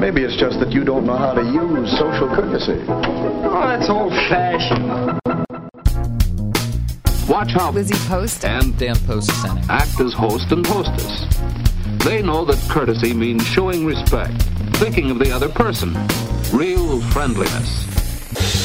[0.00, 2.82] Maybe it's just that you don't know how to use social courtesy.
[2.88, 5.20] Oh, that's old fashioned.
[7.28, 9.68] Watch how Lizzie Post and Dan Post Senning.
[9.68, 11.26] act as host and hostess.
[12.02, 14.40] They know that courtesy means showing respect,
[14.76, 15.92] thinking of the other person,
[16.50, 17.90] real friendliness.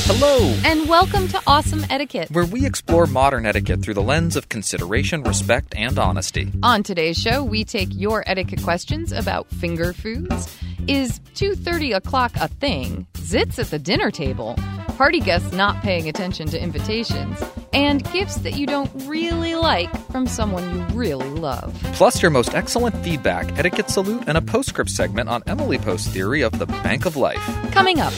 [0.08, 0.38] Hello!
[0.64, 2.32] and welcome to Awesome Etiquette.
[2.32, 6.54] Where we explore modern etiquette through the lens of consideration, respect, and honesty.
[6.64, 10.56] On today's show, we take your etiquette questions about finger foods.
[10.88, 13.08] Is 2:30 o'clock a thing?
[13.14, 14.56] Zits at the dinner table.
[14.98, 17.44] Party guests not paying attention to invitations.
[17.74, 21.74] And gifts that you don't really like from someone you really love.
[21.94, 26.42] Plus, your most excellent feedback, etiquette salute, and a postscript segment on Emily Post's theory
[26.42, 27.44] of the Bank of Life.
[27.72, 28.14] Coming up.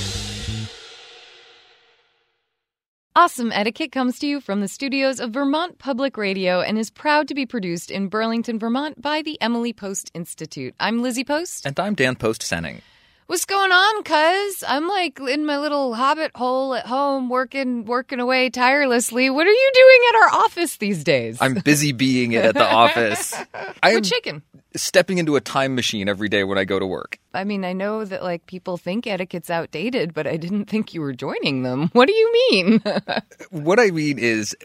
[3.18, 7.28] Awesome Etiquette comes to you from the studios of Vermont Public Radio and is proud
[7.30, 10.76] to be produced in Burlington, Vermont by the Emily Post Institute.
[10.80, 11.66] I'm Lizzie Post.
[11.66, 12.82] And I'm Dan Post Senning.
[13.28, 14.64] What's going on, cuz?
[14.66, 19.30] I'm like in my little hobbit hole at home working working away tirelessly.
[19.30, 21.38] What are you doing at our office these days?
[21.42, 23.36] I'm busy being it at the office.
[23.84, 24.44] I'm chicken.
[24.78, 27.20] stepping into a time machine every day when I go to work.
[27.34, 31.02] I mean, I know that like people think etiquette's outdated, but I didn't think you
[31.02, 31.90] were joining them.
[31.92, 32.82] What do you mean?
[33.50, 34.56] What I mean is,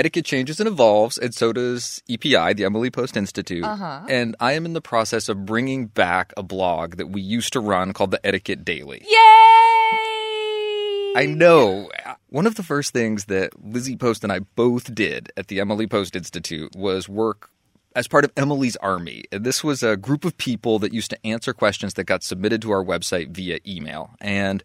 [0.00, 3.62] etiquette changes and evolves, and so does EPI, the Emily Post Institute.
[3.62, 4.00] Uh-huh.
[4.08, 7.60] And I am in the process of bringing back a blog that we used to
[7.60, 9.02] run called the Etiquette Daily.
[9.06, 9.16] Yay!
[11.16, 11.90] I know.
[12.30, 15.86] One of the first things that Lizzie Post and I both did at the Emily
[15.86, 17.50] Post Institute was work
[17.94, 19.24] as part of Emily's Army.
[19.30, 22.62] And This was a group of people that used to answer questions that got submitted
[22.62, 24.12] to our website via email.
[24.18, 24.64] And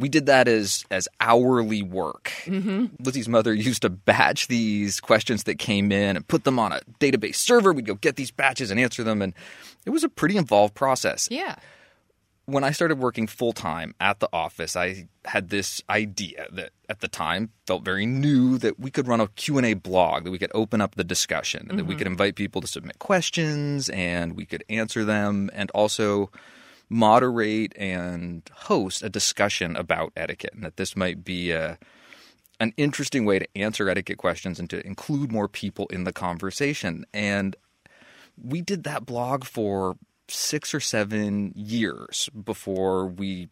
[0.00, 2.32] we did that as as hourly work.
[2.44, 2.86] Mm-hmm.
[3.04, 6.80] Lizzie's mother used to batch these questions that came in and put them on a
[6.98, 7.72] database server.
[7.72, 9.34] We'd go get these batches and answer them, and
[9.84, 11.56] it was a pretty involved process Yeah.
[12.46, 17.00] when I started working full time at the office, I had this idea that at
[17.00, 20.50] the time felt very new that we could run a Q&A blog, that we could
[20.54, 21.98] open up the discussion, and that we mm-hmm.
[21.98, 26.30] could invite people to submit questions and we could answer them and also
[26.90, 31.78] moderate and host a discussion about etiquette and that this might be a
[32.58, 37.06] an interesting way to answer etiquette questions and to include more people in the conversation.
[37.14, 37.56] And
[38.36, 39.96] we did that blog for
[40.28, 43.48] six or seven years before we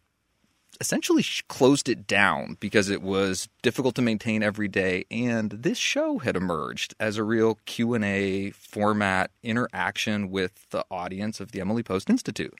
[0.80, 6.18] essentially closed it down because it was difficult to maintain every day and this show
[6.18, 12.08] had emerged as a real q&a format interaction with the audience of the emily post
[12.08, 12.54] institute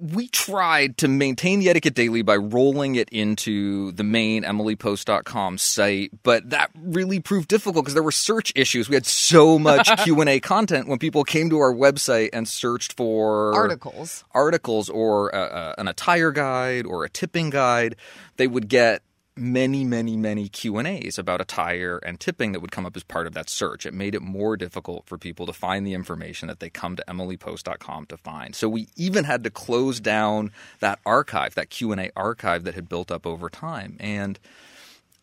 [0.00, 6.10] we tried to maintain the etiquette daily by rolling it into the main emilypost.com site
[6.22, 10.40] but that really proved difficult because there were search issues we had so much q&a
[10.40, 14.24] content when people came to our website and searched for Articles.
[14.32, 17.96] articles or uh, uh, an attire guide or a tipping guide
[18.36, 19.02] they would get
[19.36, 23.34] many many many q&a's about attire and tipping that would come up as part of
[23.34, 23.84] that search.
[23.84, 27.04] It made it more difficult for people to find the information that they come to
[27.08, 28.54] emilypost.com to find.
[28.54, 33.10] So we even had to close down that archive that q&a archive that had built
[33.10, 33.96] up over time.
[33.98, 34.38] And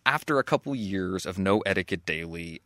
[0.05, 2.61] after a couple years of no etiquette daily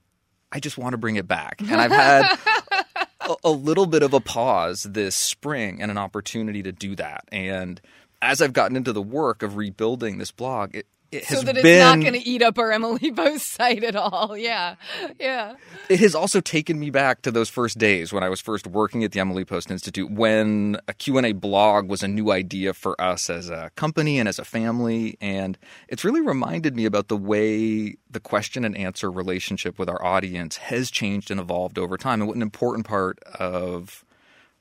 [0.51, 1.61] i just want to bring it back.
[1.61, 2.39] And i've had
[3.21, 7.25] a, a little bit of a pause this spring and an opportunity to do that.
[7.31, 7.79] And
[8.21, 11.63] as I've gotten into the work of rebuilding this blog, it, it so that it's
[11.63, 14.35] been not going to eat up our Emily Post site at all.
[14.45, 14.75] Yeah.
[15.19, 15.55] Yeah.
[15.89, 19.03] it has also taken me back to those first days when I was first working
[19.03, 23.29] at the Emily Post Institute when a Q&A blog was a new idea for us
[23.29, 27.95] as a company and as a family and it's really reminded me about the way
[28.09, 32.27] the question and answer relationship with our audience has changed and evolved over time and
[32.27, 34.04] what an important part of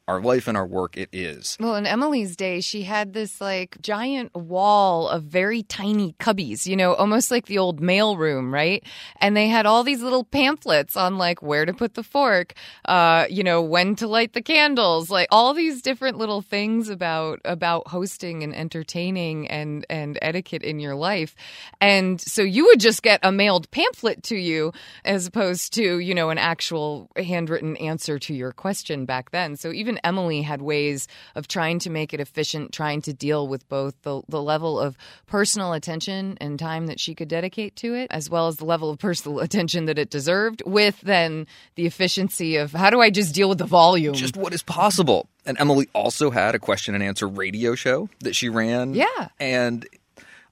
[0.07, 1.57] our life and our work it is.
[1.59, 6.77] Well, in Emily's day, she had this like giant wall of very tiny cubbies, you
[6.77, 8.85] know, almost like the old mail room, right?
[9.21, 12.53] And they had all these little pamphlets on like where to put the fork,
[12.85, 17.41] uh, you know, when to light the candles, like all these different little things about
[17.45, 21.35] about hosting and entertaining and and etiquette in your life.
[21.81, 24.73] And so you would just get a mailed pamphlet to you
[25.05, 29.57] as opposed to, you know, an actual handwritten answer to your question back then.
[29.57, 33.69] So even Emily had ways of trying to make it efficient, trying to deal with
[33.69, 34.97] both the, the level of
[35.27, 38.91] personal attention and time that she could dedicate to it, as well as the level
[38.91, 43.35] of personal attention that it deserved, with then the efficiency of how do I just
[43.35, 44.15] deal with the volume?
[44.15, 45.29] just what is possible.
[45.47, 48.95] And Emily also had a question and answer radio show that she ran.
[48.95, 49.29] Yeah.
[49.39, 49.87] And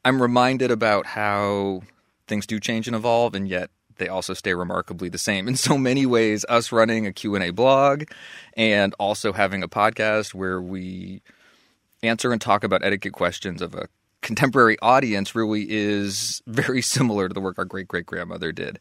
[0.04, 1.82] I'm reminded about how
[2.26, 5.78] things do change and evolve and yet they also stay remarkably the same in so
[5.78, 8.04] many ways us running a Q&A blog
[8.56, 11.22] and also having a podcast where we
[12.02, 13.88] answer and talk about etiquette questions of a
[14.22, 18.78] contemporary audience really is very similar to the work our great great grandmother did.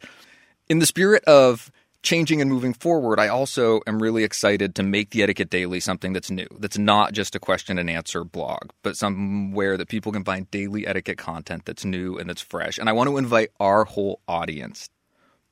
[0.69, 1.71] In the spirit of
[2.03, 6.13] changing and moving forward, I also am really excited to make the Etiquette Daily something
[6.13, 10.23] that's new, that's not just a question and answer blog, but somewhere that people can
[10.23, 12.77] find daily etiquette content that's new and that's fresh.
[12.77, 14.89] And I want to invite our whole audience.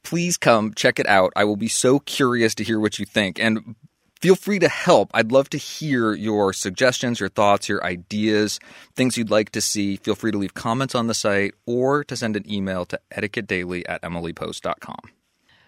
[0.04, 1.34] Please come check it out.
[1.36, 3.40] I will be so curious to hear what you think.
[3.40, 3.76] And
[4.22, 5.12] feel free to help.
[5.14, 8.60] I'd love to hear your suggestions, your thoughts, your ideas,
[8.96, 9.98] things you'd like to see.
[9.98, 13.84] Feel free to leave comments on the site or to send an email to etiquettedaily
[13.88, 15.12] at emilypost.com.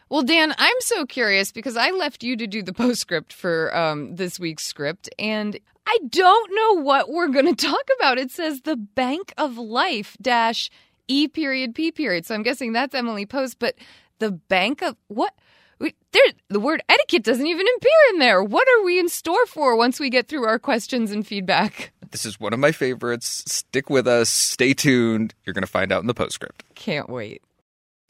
[0.09, 4.15] Well, Dan, I'm so curious because I left you to do the postscript for um,
[4.17, 5.57] this week's script, and
[5.87, 8.17] I don't know what we're going to talk about.
[8.17, 10.69] It says the Bank of Life dash
[11.07, 12.25] E period P period.
[12.25, 13.75] So I'm guessing that's Emily Post, but
[14.21, 15.33] the Bank of what?
[15.79, 18.43] There, the word etiquette doesn't even appear in there.
[18.43, 21.91] What are we in store for once we get through our questions and feedback?
[22.11, 23.43] This is one of my favorites.
[23.47, 24.29] Stick with us.
[24.29, 25.33] Stay tuned.
[25.43, 26.63] You're going to find out in the postscript.
[26.75, 27.41] Can't wait.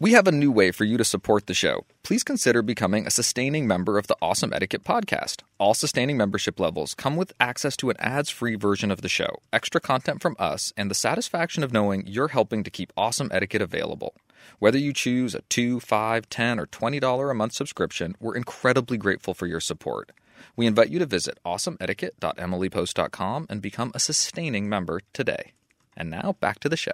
[0.01, 1.85] We have a new way for you to support the show.
[2.01, 5.43] Please consider becoming a sustaining member of the Awesome Etiquette podcast.
[5.59, 9.43] All sustaining membership levels come with access to an ads free version of the show,
[9.53, 13.61] extra content from us, and the satisfaction of knowing you're helping to keep Awesome Etiquette
[13.61, 14.15] available.
[14.57, 19.35] Whether you choose a $2, $5, $10, or $20 a month subscription, we're incredibly grateful
[19.35, 20.11] for your support.
[20.55, 25.51] We invite you to visit awesomeetiquette.emilypost.com and become a sustaining member today.
[25.95, 26.93] And now back to the show.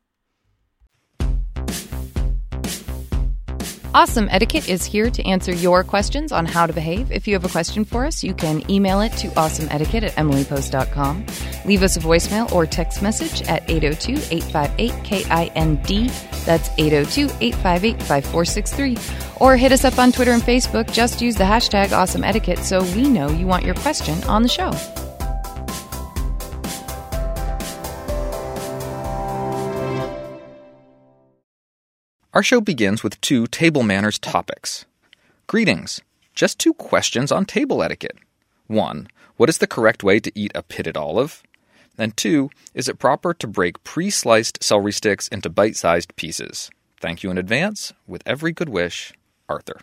[3.93, 7.11] Awesome Etiquette is here to answer your questions on how to behave.
[7.11, 11.25] If you have a question for us, you can email it to awesomeetiquette at emilypost.com.
[11.65, 16.09] Leave us a voicemail or text message at 802 858 KIND.
[16.45, 18.97] That's 802 858 5463.
[19.41, 20.89] Or hit us up on Twitter and Facebook.
[20.93, 24.49] Just use the hashtag Awesome Etiquette so we know you want your question on the
[24.49, 24.71] show.
[32.33, 34.85] Our show begins with two table manners topics.
[35.47, 35.99] Greetings.
[36.33, 38.17] Just two questions on table etiquette.
[38.67, 41.43] One, what is the correct way to eat a pitted olive?
[41.97, 46.71] And two, is it proper to break pre sliced celery sticks into bite sized pieces?
[47.01, 47.91] Thank you in advance.
[48.07, 49.11] With every good wish,
[49.49, 49.81] Arthur.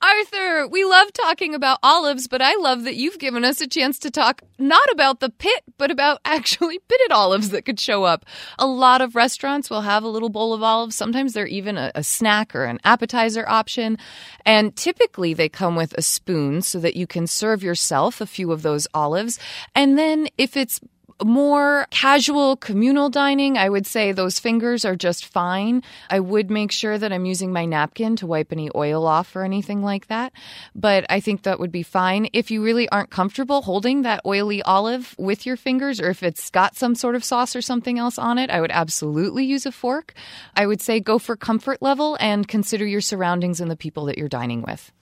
[0.00, 3.98] Arthur, we love talking about olives, but I love that you've given us a chance
[4.00, 8.24] to talk not about the pit, but about actually pitted olives that could show up.
[8.60, 10.94] A lot of restaurants will have a little bowl of olives.
[10.94, 13.98] Sometimes they're even a, a snack or an appetizer option.
[14.46, 18.52] And typically they come with a spoon so that you can serve yourself a few
[18.52, 19.40] of those olives.
[19.74, 20.80] And then if it's
[21.24, 25.82] more casual communal dining, I would say those fingers are just fine.
[26.10, 29.42] I would make sure that I'm using my napkin to wipe any oil off or
[29.42, 30.32] anything like that.
[30.74, 32.28] But I think that would be fine.
[32.32, 36.50] If you really aren't comfortable holding that oily olive with your fingers, or if it's
[36.50, 39.72] got some sort of sauce or something else on it, I would absolutely use a
[39.72, 40.14] fork.
[40.54, 44.18] I would say go for comfort level and consider your surroundings and the people that
[44.18, 44.92] you're dining with.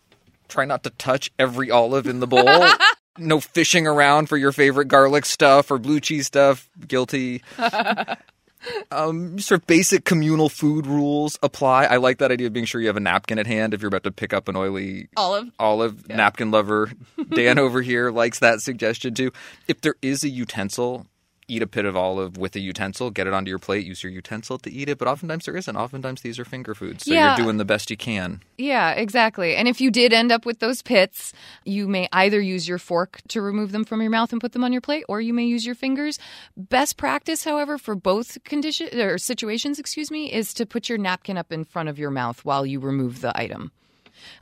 [0.49, 2.49] Try not to touch every olive in the bowl.
[3.19, 6.69] no fishing around for your favorite garlic stuff or blue cheese stuff.
[6.87, 7.43] Guilty.
[8.91, 11.85] um, sort of basic communal food rules apply.
[11.85, 13.89] I like that idea of being sure you have a napkin at hand if you're
[13.89, 15.51] about to pick up an oily Olive.
[15.59, 16.91] olive napkin lover.
[17.31, 19.33] Dan over here likes that suggestion too.
[19.69, 21.07] If there is a utensil,
[21.49, 24.11] eat a pit of olive with a utensil, get it onto your plate, use your
[24.13, 24.99] utensil to eat it.
[24.99, 25.77] But oftentimes there isn't.
[25.77, 27.37] Oftentimes these are finger foods, so Yeah.
[27.37, 28.43] you're doing the best you can.
[28.59, 29.55] Yeah, exactly.
[29.55, 31.33] And if you did end up with those pits,
[31.65, 34.65] you may either use your fork to remove them from your mouth and put them
[34.65, 36.19] on your plate, or you may use your fingers.
[36.57, 41.37] Best practice, however, for both conditions or situations, excuse me, is to put your napkin
[41.39, 43.71] up in front of your mouth while you remove the item.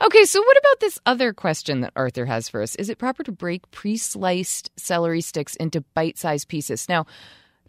[0.01, 2.75] Okay, so what about this other question that Arthur has for us?
[2.77, 6.89] Is it proper to break pre sliced celery sticks into bite sized pieces?
[6.89, 7.07] Now,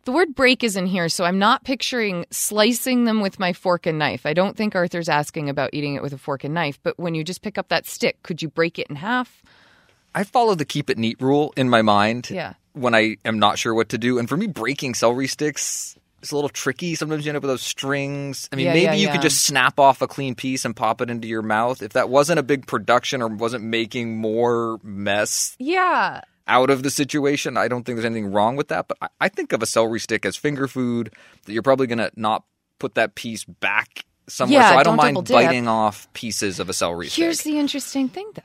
[0.05, 3.87] the word break is in here, so I'm not picturing slicing them with my fork
[3.87, 4.25] and knife.
[4.25, 7.15] I don't think Arthur's asking about eating it with a fork and knife, but when
[7.15, 9.41] you just pick up that stick, could you break it in half?
[10.13, 12.53] I follow the keep it neat rule in my mind Yeah.
[12.73, 14.19] when I am not sure what to do.
[14.19, 16.95] And for me, breaking celery sticks is a little tricky.
[16.95, 18.49] Sometimes you end up with those strings.
[18.51, 19.11] I mean, Yeah, maybe yeah, you yeah.
[19.13, 21.81] could just snap off a clean piece and pop it into your mouth.
[21.81, 26.21] If that wasn't a big production or wasn't making more mess Yeah.
[26.47, 28.87] out of the situation, I don't think there's anything wrong with that.
[28.87, 31.11] But I, I think of a celery stick as finger food
[31.45, 32.43] that you're probably going to not
[32.79, 34.59] put that piece back somewhere.
[34.59, 37.23] Yeah, so I don't, don't mind biting off pieces of a celery Here's stick.
[37.23, 38.41] Here's the interesting thing, though.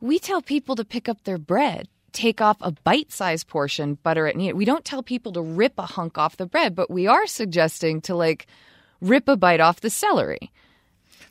[0.00, 4.26] We tell people to pick up their bread, take off a bite sized portion, butter
[4.26, 4.56] it, and eat it.
[4.56, 8.00] We don't tell people to rip a hunk off the bread, but we are suggesting
[8.02, 8.46] to like
[9.00, 10.50] rip a bite off the celery.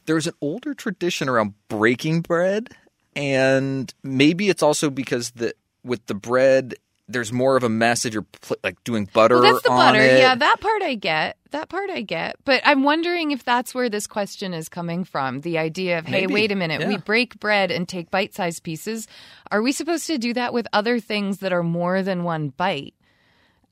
[0.06, 2.70] there's an older tradition around breaking bread
[3.16, 6.76] and maybe it's also because the with the bread
[7.12, 10.00] there's more of a mess if you're pl- like doing butter Well, that's the butter.
[10.00, 10.20] it.
[10.20, 11.38] Yeah, that part I get.
[11.52, 12.36] That part I get.
[12.46, 15.42] But I'm wondering if that's where this question is coming from.
[15.42, 19.08] The idea of, hey, wait a minute, we break bread and take bite sized pieces.
[19.52, 22.94] Are we supposed to do that with other things that are more than one bite?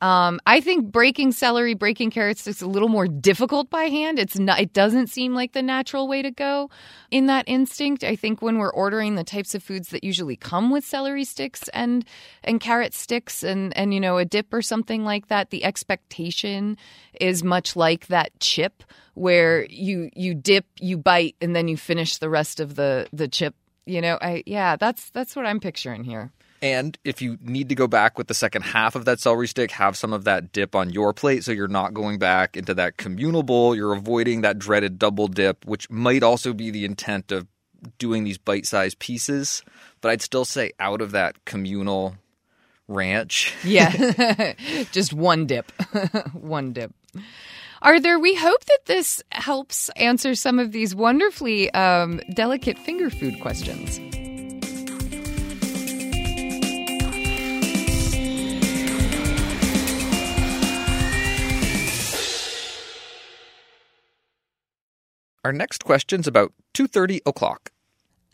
[0.02, 4.18] Um, I think breaking celery, breaking carrots is a little more difficult by hand.
[4.18, 4.60] It's not.
[4.60, 6.70] It doesn't seem like the natural way to go
[7.12, 8.04] in that instinct.
[8.06, 11.68] I think when we're ordering the types of foods that usually come with celery sticks
[11.74, 12.06] and
[12.44, 16.78] and carrot sticks and and you know a dip or something like that, the expectation
[17.20, 18.84] is much like that chip
[19.16, 23.28] where you you dip, you bite, and then you finish the rest of the the
[23.28, 23.54] chip.
[23.86, 26.32] You know, I yeah, that's that's what I'm picturing here.
[26.62, 29.72] And if you need to go back with the second half of that celery stick,
[29.72, 32.98] have some of that dip on your plate so you're not going back into that
[32.98, 33.76] communal bowl.
[33.76, 37.48] You're avoiding that dreaded double dip, which might also be the intent of
[37.98, 39.64] doing these bite sized pieces.
[40.02, 42.16] But I'd still say out of that communal
[42.88, 43.56] ranch.
[43.64, 44.54] Yeah.
[44.92, 45.72] Just one dip.
[46.34, 46.94] one dip.
[47.82, 53.40] Arthur, we hope that this helps answer some of these wonderfully um, delicate finger food
[53.40, 54.02] questions.
[65.50, 67.72] Our next question's about 2:30 o'clock.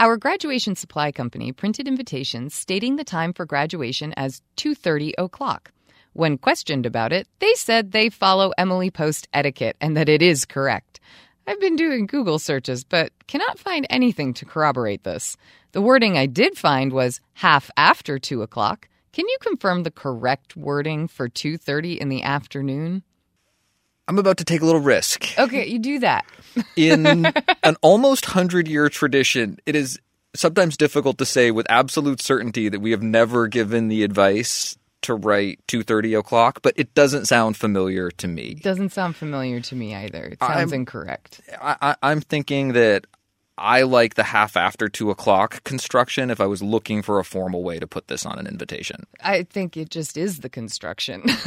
[0.01, 5.71] Our graduation supply company printed invitations stating the time for graduation as 2:30 o'clock.
[6.11, 10.43] When questioned about it, they said they follow Emily Post etiquette and that it is
[10.43, 10.99] correct.
[11.47, 15.37] I've been doing Google searches, but cannot find anything to corroborate this.
[15.71, 18.89] The wording I did find was half after two o'clock.
[19.13, 23.03] Can you confirm the correct wording for 2:30 in the afternoon?
[24.07, 25.27] I'm about to take a little risk.
[25.39, 26.25] Okay, you do that.
[26.75, 27.05] In
[27.63, 29.99] an almost 100-year tradition, it is
[30.35, 35.13] sometimes difficult to say with absolute certainty that we have never given the advice to
[35.15, 38.55] write 2:30 o'clock, but it doesn't sound familiar to me.
[38.57, 40.23] it Doesn't sound familiar to me either.
[40.25, 41.41] It sounds I'm- incorrect.
[41.61, 43.05] I, I, I'm thinking that
[43.57, 46.29] I like the half after two o'clock construction.
[46.29, 49.43] If I was looking for a formal way to put this on an invitation, I
[49.43, 51.23] think it just is the construction.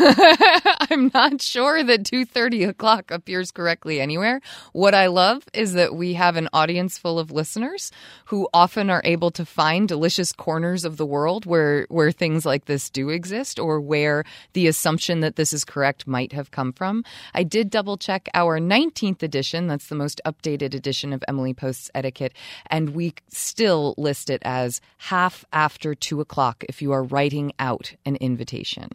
[0.90, 4.40] I'm not sure that 2:30 o'clock appears correctly anywhere.
[4.72, 7.92] What I love is that we have an audience full of listeners
[8.26, 12.64] who often are able to find delicious corners of the world where where things like
[12.64, 14.24] this do exist or where
[14.54, 17.04] the assumption that this is correct might have come from.
[17.34, 19.66] I did double check our 19th edition.
[19.66, 22.32] That's the most updated edition of Emily Post's etiquette,
[22.70, 27.94] and we still list it as half after two o'clock if you are writing out
[28.06, 28.90] an invitation.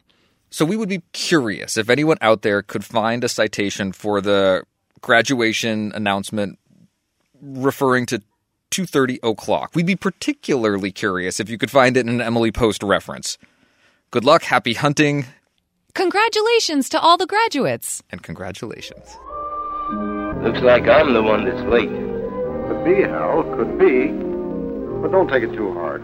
[0.49, 4.63] So we would be curious if anyone out there could find a citation for the
[5.01, 6.57] graduation announcement
[7.41, 8.21] referring to
[8.71, 9.71] 2:30 o'clock.
[9.75, 13.37] We'd be particularly curious if you could find it in an Emily Post reference.
[14.11, 15.25] Good luck, happy hunting,
[15.95, 18.01] Congratulations to all the graduates.
[18.11, 19.05] and congratulations.
[20.43, 21.89] Looks like I'm the one that's late.
[22.67, 24.07] Could be, Hal, could be.
[25.01, 26.03] But don't take it too hard.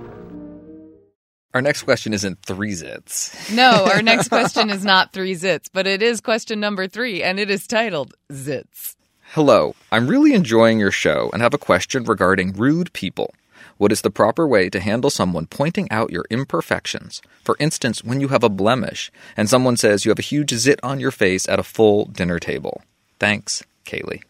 [1.53, 3.51] Our next question isn't three zits.
[3.53, 7.39] No, our next question is not three zits, but it is question number three, and
[7.39, 8.95] it is titled Zits.
[9.33, 13.33] Hello, I'm really enjoying your show and have a question regarding rude people.
[13.77, 17.21] What is the proper way to handle someone pointing out your imperfections?
[17.43, 20.79] For instance, when you have a blemish and someone says you have a huge zit
[20.83, 22.83] on your face at a full dinner table.
[23.19, 24.21] Thanks, Kaylee.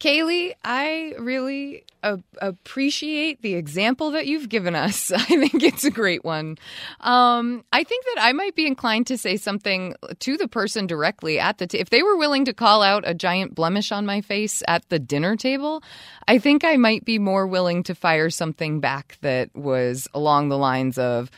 [0.00, 5.10] Kaylee, I really a- appreciate the example that you've given us.
[5.14, 6.58] I think it's a great one.
[7.00, 11.38] Um, I think that I might be inclined to say something to the person directly
[11.38, 14.20] at the t- if they were willing to call out a giant blemish on my
[14.20, 15.82] face at the dinner table.
[16.28, 20.58] I think I might be more willing to fire something back that was along the
[20.58, 21.30] lines of.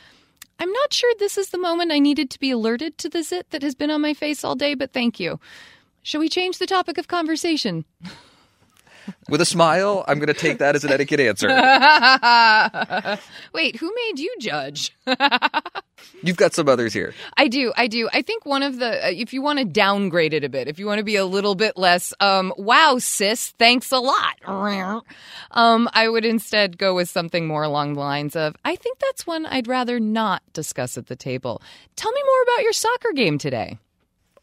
[0.59, 3.49] I'm not sure this is the moment I needed to be alerted to the zit
[3.51, 5.39] that has been on my face all day, but thank you.
[6.03, 7.85] Shall we change the topic of conversation?
[9.29, 11.47] With a smile, I'm going to take that as an etiquette answer.
[13.53, 14.95] Wait, who made you judge?
[16.23, 17.13] You've got some others here.
[17.37, 18.09] I do, I do.
[18.13, 20.79] I think one of the, uh, if you want to downgrade it a bit, if
[20.79, 24.35] you want to be a little bit less, um, wow, sis, thanks a lot.
[25.51, 29.27] Um, I would instead go with something more along the lines of, I think that's
[29.27, 31.61] one I'd rather not discuss at the table.
[31.95, 33.77] Tell me more about your soccer game today.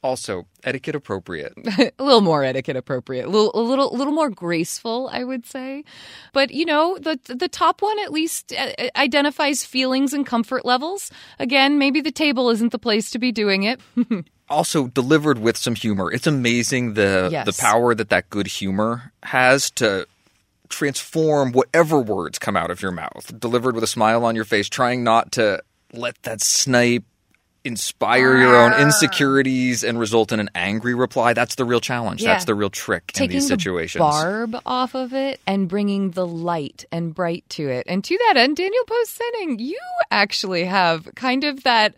[0.02, 1.52] Also, etiquette appropriate.
[1.98, 5.46] a little more etiquette appropriate, a little, a little, a little more graceful, I would
[5.46, 5.84] say.
[6.32, 11.10] But you know, the the top one at least uh, identifies feelings and comfort levels.
[11.38, 13.80] Again, maybe the table isn't the place to be doing it.
[14.48, 16.12] also delivered with some humor.
[16.12, 17.46] It's amazing the Yes.
[17.46, 20.06] the power that that good humor has to
[20.68, 23.32] transform whatever words come out of your mouth.
[23.38, 25.62] Delivered with a smile on your face, trying not to
[25.92, 27.04] let that snipe
[27.66, 28.82] inspire your own ah.
[28.82, 31.32] insecurities and result in an angry reply.
[31.32, 32.22] That's the real challenge.
[32.22, 32.32] Yeah.
[32.32, 34.00] That's the real trick in Taking these the situations.
[34.00, 37.86] barb off of it and bringing the light and bright to it.
[37.88, 41.94] And to that end, Daniel Post Senning, you actually have kind of that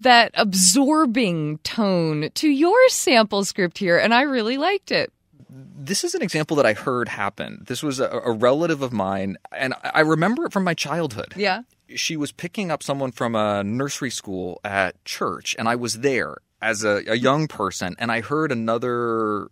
[0.00, 5.12] that absorbing tone to your sample script here, and I really liked it.
[5.48, 7.64] this is an example that I heard happen.
[7.68, 11.34] This was a, a relative of mine, and I remember it from my childhood.
[11.36, 11.62] Yeah.
[11.94, 16.36] She was picking up someone from a nursery school at church, and I was there
[16.60, 19.48] as a, a young person, and I heard another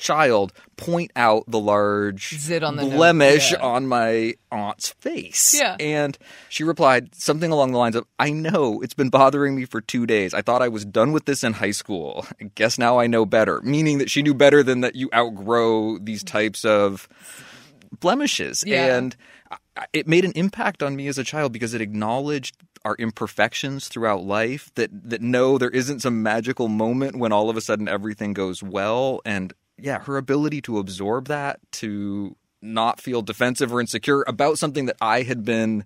[0.00, 3.58] child point out the large Zit on the blemish yeah.
[3.58, 5.54] on my aunt's face.
[5.54, 5.76] Yeah.
[5.78, 6.16] And
[6.48, 10.06] she replied something along the lines of, I know it's been bothering me for two
[10.06, 10.32] days.
[10.32, 12.26] I thought I was done with this in high school.
[12.40, 13.60] I guess now I know better.
[13.60, 17.06] Meaning that she knew better than that you outgrow these types of
[18.00, 18.64] blemishes.
[18.66, 18.96] Yeah.
[18.96, 19.14] And
[19.92, 24.24] it made an impact on me as a child because it acknowledged our imperfections throughout
[24.24, 28.32] life that that no there isn't some magical moment when all of a sudden everything
[28.32, 29.20] goes well.
[29.24, 34.86] And yeah her ability to absorb that to not feel defensive or insecure about something
[34.86, 35.84] that I had been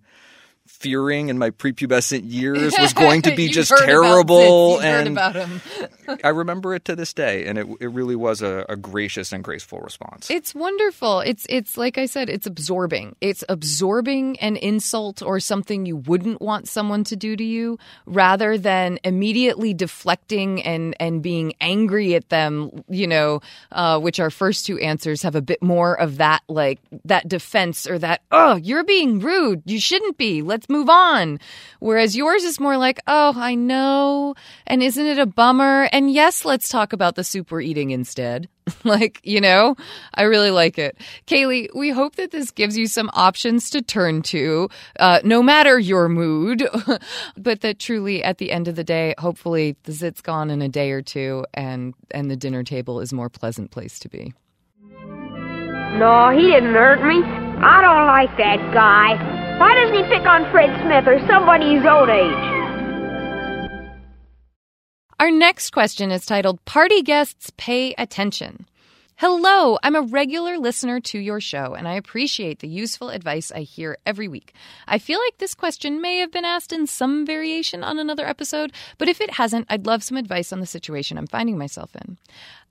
[0.66, 5.16] fearing in my prepubescent years was going to be just terrible Zits, you've heard and
[5.16, 5.60] about him.
[6.24, 9.42] I remember it to this day and it it really was a, a gracious and
[9.42, 10.30] graceful response.
[10.30, 11.20] It's wonderful.
[11.20, 13.16] It's it's like I said, it's absorbing.
[13.20, 18.58] It's absorbing an insult or something you wouldn't want someone to do to you rather
[18.58, 23.40] than immediately deflecting and and being angry at them, you know,
[23.72, 27.86] uh, which our first two answers have a bit more of that like that defense
[27.86, 29.62] or that, oh, you're being rude.
[29.64, 30.42] You shouldn't be.
[30.54, 31.40] Let's move on.
[31.80, 34.36] Whereas yours is more like, oh, I know.
[34.68, 35.88] And isn't it a bummer?
[35.90, 38.48] And yes, let's talk about the soup we're eating instead.
[38.84, 39.74] like, you know,
[40.14, 40.96] I really like it.
[41.26, 44.68] Kaylee, we hope that this gives you some options to turn to,
[45.00, 46.68] uh, no matter your mood,
[47.36, 50.68] but that truly at the end of the day, hopefully the zit's gone in a
[50.68, 54.32] day or two and, and the dinner table is a more pleasant place to be.
[55.98, 57.24] No, he didn't hurt me.
[57.24, 59.43] I don't like that guy.
[59.58, 62.54] Why doesn't he pick on Fred Smith or somebody his own age?
[65.20, 68.66] Our next question is titled Party Guests Pay Attention.
[69.14, 73.60] Hello, I'm a regular listener to your show, and I appreciate the useful advice I
[73.60, 74.54] hear every week.
[74.88, 78.72] I feel like this question may have been asked in some variation on another episode,
[78.98, 82.18] but if it hasn't, I'd love some advice on the situation I'm finding myself in.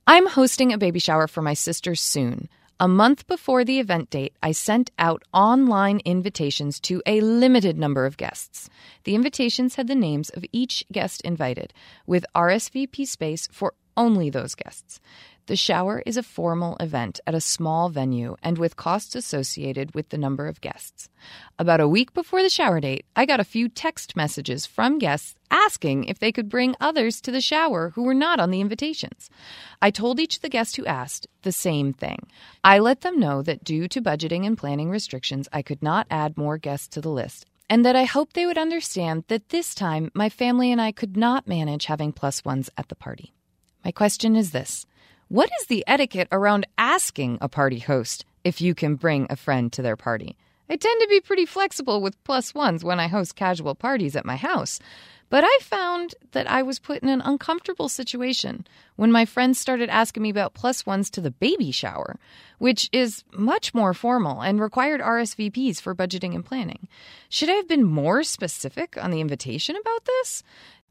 [0.06, 2.50] I'm hosting a baby shower for my sister soon.
[2.80, 8.06] A month before the event date, I sent out online invitations to a limited number
[8.08, 8.68] of guests.
[9.04, 11.72] The invitations had the names of each guest invited,
[12.08, 15.00] with RSVP space for only those guests.
[15.48, 20.08] The shower is a formal event at a small venue and with costs associated with
[20.08, 21.10] the number of guests.
[21.60, 25.36] About a week before the shower date, I got a few text messages from guests
[25.52, 29.30] asking if they could bring others to the shower who were not on the invitations.
[29.82, 32.20] I told each of the guests who asked the same thing.
[32.64, 36.38] I let them know that due to budgeting and planning restrictions, I could not add
[36.38, 40.12] more guests to the list and that I hoped they would understand that this time
[40.14, 43.34] my family and I could not manage having plus ones at the party.
[43.84, 44.86] My question is this
[45.30, 49.72] What is the etiquette around asking a party host if you can bring a friend
[49.74, 50.36] to their party?
[50.70, 54.26] I tend to be pretty flexible with plus ones when I host casual parties at
[54.26, 54.80] my house.
[55.30, 59.90] But I found that I was put in an uncomfortable situation when my friends started
[59.90, 62.18] asking me about plus ones to the baby shower,
[62.60, 66.88] which is much more formal and required RSVPs for budgeting and planning.
[67.30, 70.44] Should I have been more specific on the invitation about this?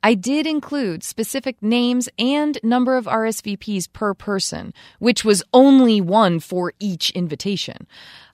[0.02, 6.40] I did include specific names and number of RSVPs per person, which was only one
[6.40, 7.86] for each invitation.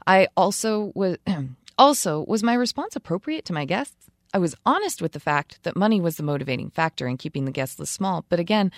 [0.06, 1.18] I also was
[1.78, 3.94] also was my response appropriate to my guests?
[4.32, 7.50] I was honest with the fact that money was the motivating factor in keeping the
[7.50, 8.70] guest list small, but again,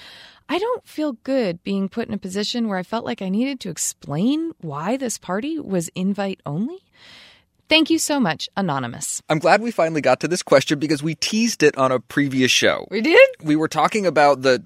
[0.48, 3.58] I don't feel good being put in a position where I felt like I needed
[3.60, 6.84] to explain why this party was invite only.
[7.70, 9.22] Thank you so much, Anonymous.
[9.28, 12.50] I'm glad we finally got to this question because we teased it on a previous
[12.50, 12.88] show.
[12.90, 13.30] We did?
[13.44, 14.64] We were talking about the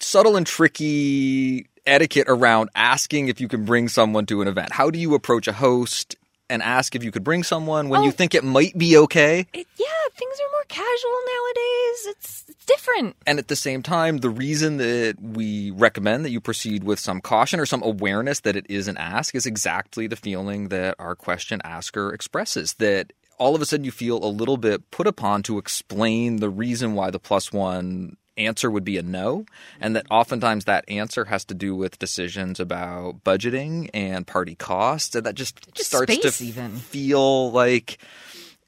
[0.00, 4.72] subtle and tricky etiquette around asking if you can bring someone to an event.
[4.72, 6.16] How do you approach a host
[6.54, 8.12] and ask if you could bring someone when you Oh.
[8.12, 9.40] think it might be okay?
[9.52, 9.86] It, yeah,
[10.16, 12.06] things are more casual nowadays.
[12.06, 13.16] It's, it's different.
[13.26, 17.20] And at the same time, the reason that we recommend that you proceed with some
[17.20, 21.14] caution or some awareness that it is an ask is exactly the feeling that our
[21.14, 25.42] question asker expresses that all of a sudden you feel a little bit put upon
[25.42, 29.44] to explain the reason why the plus one answer would be a no
[29.80, 35.14] and that oftentimes that answer has to do with decisions about budgeting and party costs
[35.14, 36.76] and that just, Just starts to even.
[36.76, 37.98] feel like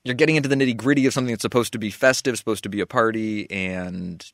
[0.04, 2.68] you're getting into the nitty gritty of something that's supposed to be festive, supposed to
[2.68, 4.24] be a party, and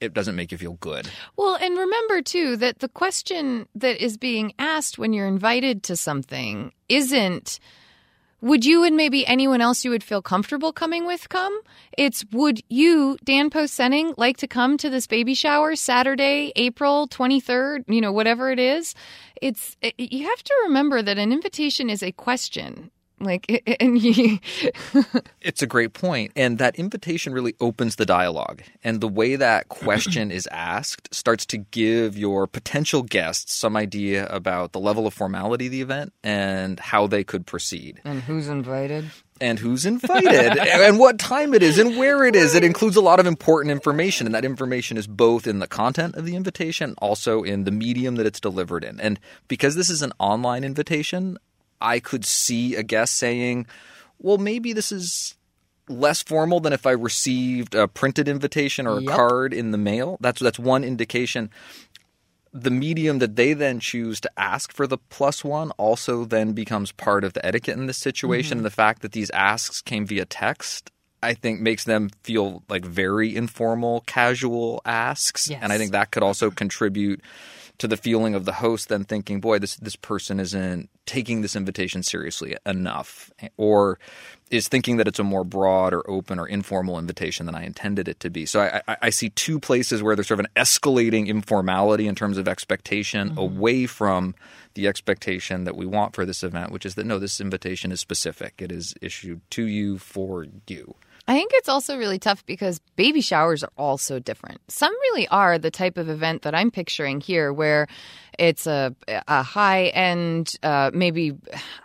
[0.00, 1.08] it doesn't make you feel good.
[1.36, 5.96] Well, and remember too that the question that is being asked when you're invited to
[5.96, 7.60] something isn't
[8.40, 11.58] would you and maybe anyone else you would feel comfortable coming with come?
[11.96, 17.08] It's would you, Dan Post Senning, like to come to this baby shower Saturday, April
[17.08, 18.94] 23rd, you know, whatever it is?
[19.40, 22.90] It's it, you have to remember that an invitation is a question.
[23.18, 24.38] Like and you
[25.40, 28.62] It's a great point, and that invitation really opens the dialogue.
[28.84, 34.26] And the way that question is asked starts to give your potential guests some idea
[34.26, 38.00] about the level of formality of the event and how they could proceed.
[38.04, 39.10] And who's invited?
[39.40, 42.54] and who's invited and what time it is and where it is.
[42.54, 46.14] It includes a lot of important information, and that information is both in the content
[46.16, 49.00] of the invitation, also in the medium that it's delivered in.
[49.00, 51.38] And because this is an online invitation,
[51.80, 53.66] I could see a guest saying,
[54.18, 55.34] "Well, maybe this is."
[55.88, 59.14] Less formal than if I received a printed invitation or a Yep.
[59.14, 60.16] card in the mail.
[60.20, 61.48] That's that's one indication
[62.56, 66.90] the medium that they then choose to ask for the plus one also then becomes
[66.92, 68.56] part of the etiquette in this situation.
[68.56, 68.58] Mm-hmm.
[68.58, 70.90] And the fact that these asks came via text,
[71.22, 75.50] I think, makes them feel like very informal, casual asks.
[75.50, 75.60] Yes.
[75.62, 77.20] And I think that could also contribute
[77.78, 81.54] to the feeling of the host then thinking, boy, this this person isn't taking this
[81.54, 83.98] invitation seriously enough, or
[84.50, 88.08] is thinking that it's a more broad or open or informal invitation than I intended
[88.08, 88.46] it to be.
[88.46, 92.14] So I, I, I see two places where there's sort of an escalating informality in
[92.14, 93.38] terms of expectation mm-hmm.
[93.38, 94.34] away from
[94.74, 98.00] the expectation that we want for this event, which is that no, this invitation is
[98.00, 98.54] specific.
[98.58, 100.94] It is issued to you for you.
[101.28, 104.60] I think it's also really tough because baby showers are all so different.
[104.68, 107.88] Some really are the type of event that I'm picturing here, where
[108.38, 108.94] it's a
[109.26, 111.32] a high end, uh, maybe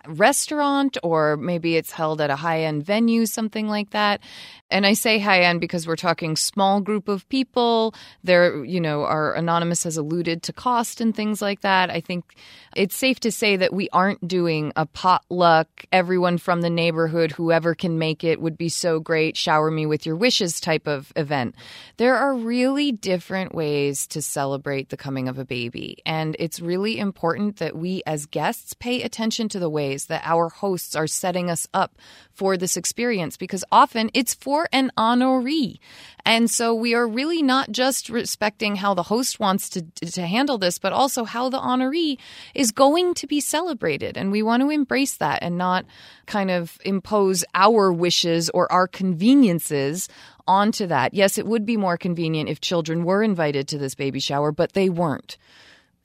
[0.05, 4.21] restaurant, or maybe it's held at a high end venue, something like that.
[4.69, 7.93] And I say high end because we're talking small group of people.
[8.23, 11.89] There, you know, our anonymous has alluded to cost and things like that.
[11.89, 12.35] I think
[12.75, 15.67] it's safe to say that we aren't doing a potluck.
[15.91, 19.85] Everyone from the neighborhood, whoever can make it, would be so great celebrate shower me
[19.85, 21.55] with your wishes type of event.
[21.97, 25.97] There are really different ways to celebrate the coming of a baby.
[26.05, 30.49] And it's really important that we as guests pay attention to the ways that our
[30.49, 31.97] hosts are setting us up
[32.41, 35.77] for this experience because often it's for an honoree.
[36.25, 40.57] And so we are really not just respecting how the host wants to, to handle
[40.57, 42.17] this, but also how the honoree
[42.55, 44.17] is going to be celebrated.
[44.17, 45.85] And we want to embrace that and not
[46.25, 50.09] kind of impose our wishes or our conveniences
[50.47, 51.13] onto that.
[51.13, 54.73] Yes, it would be more convenient if children were invited to this baby shower, but
[54.73, 55.37] they weren't.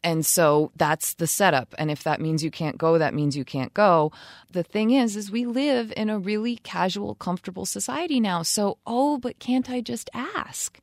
[0.07, 1.75] And so that's the setup.
[1.79, 4.13] And if that means you can't go, that means you can't go.
[4.53, 8.43] The thing is, is we live in a really casual, comfortable society now.
[8.43, 10.79] So, oh, but can't I just ask?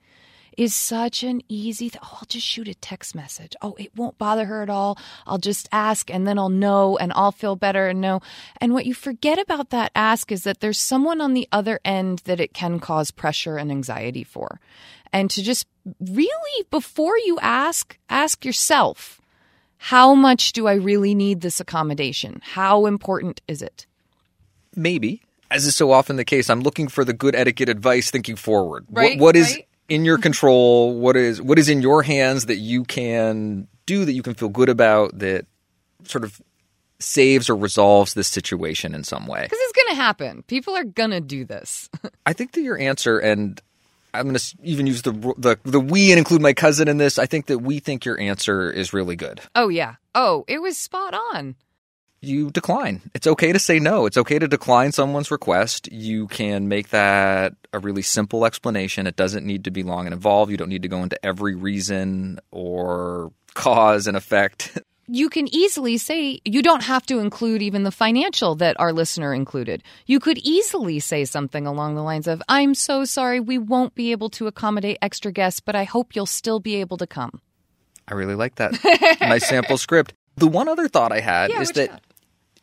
[0.58, 3.56] Is such an easy th- oh, I'll just shoot a text message.
[3.62, 4.98] Oh, it won't bother her at all.
[5.26, 8.22] I'll just ask and then I'll know and I'll feel better and know.
[8.58, 12.20] And what you forget about that ask is that there's someone on the other end
[12.26, 14.60] that it can cause pressure and anxiety for
[15.13, 15.68] and to just
[16.00, 19.22] really, before you ask, ask yourself,
[19.78, 22.42] how much do I really need this accommodation?
[22.44, 23.86] How important is it?
[24.76, 28.36] Maybe, as is so often the case, I'm looking for the good etiquette advice thinking
[28.36, 28.86] forward.
[28.89, 29.68] Right, what, what is right.
[29.89, 30.98] In your control?
[31.00, 34.50] What is what is in your hands that you can do that you can feel
[34.50, 35.46] good about that
[36.04, 36.41] sort of
[37.00, 39.43] saves or resolves this situation in some way?
[39.43, 40.43] Because it's going to happen.
[40.43, 41.89] People are going to do this.
[42.26, 43.62] I think that your answer, and
[44.13, 47.19] I'm going to even use the, the the we and include my cousin in this.
[47.19, 49.41] I think that we think your answer is really good.
[49.56, 49.96] oh, yeah.
[50.15, 51.56] Oh, it was spot on.
[52.23, 53.01] You decline.
[53.13, 54.05] It's okay to say no.
[54.05, 55.91] It's okay to decline someone's request.
[55.91, 59.07] You can make that a really simple explanation.
[59.07, 60.49] It doesn't need to be long and involved.
[60.49, 64.77] You don't need to go into every reason or cause and effect.
[65.05, 69.33] You can easily say, you don't have to include even the financial that our listener
[69.33, 69.83] included.
[70.05, 74.13] You could easily say something along the lines of, I'm so sorry, we won't be
[74.13, 77.41] able to accommodate extra guests, but I hope you'll still be able to come.
[78.07, 78.81] I really like that.
[79.19, 80.13] nice sample script.
[80.38, 82.01] The one other thought I had Yeah, is that got?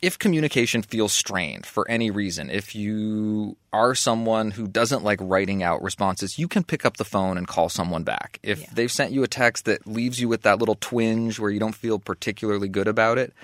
[0.03, 5.63] If communication feels strained for any reason, if you are someone who doesn't like writing
[5.63, 8.39] out responses, you can pick up the phone and call someone back.
[8.43, 11.61] If they've sent you a text that leaves you with that little twinge where you
[11.61, 13.35] don't feel particularly good about it,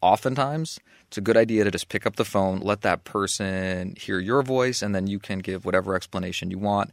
[0.00, 4.20] oftentimes it's a good idea to just pick up the phone, let that person hear
[4.20, 6.92] your voice, and then you can give whatever explanation you want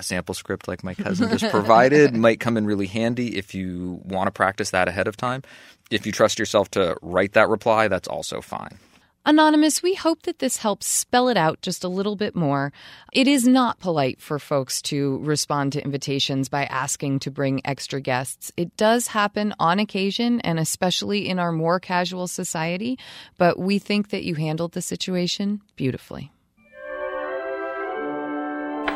[0.00, 4.00] a sample script like my cousin just provided might come in really handy if you
[4.04, 5.42] want to practice that ahead of time.
[5.90, 8.78] If you trust yourself to write that reply, that's also fine.
[9.26, 12.72] Anonymous, we hope that this helps spell it out just a little bit more.
[13.12, 18.00] It is not polite for folks to respond to invitations by asking to bring extra
[18.00, 18.50] guests.
[18.56, 22.98] It does happen on occasion, and especially in our more casual society,
[23.36, 26.32] but we think that you handled the situation beautifully.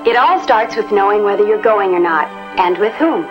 [0.07, 2.29] It all starts with knowing whether you're going or not,
[2.61, 3.25] and with whom.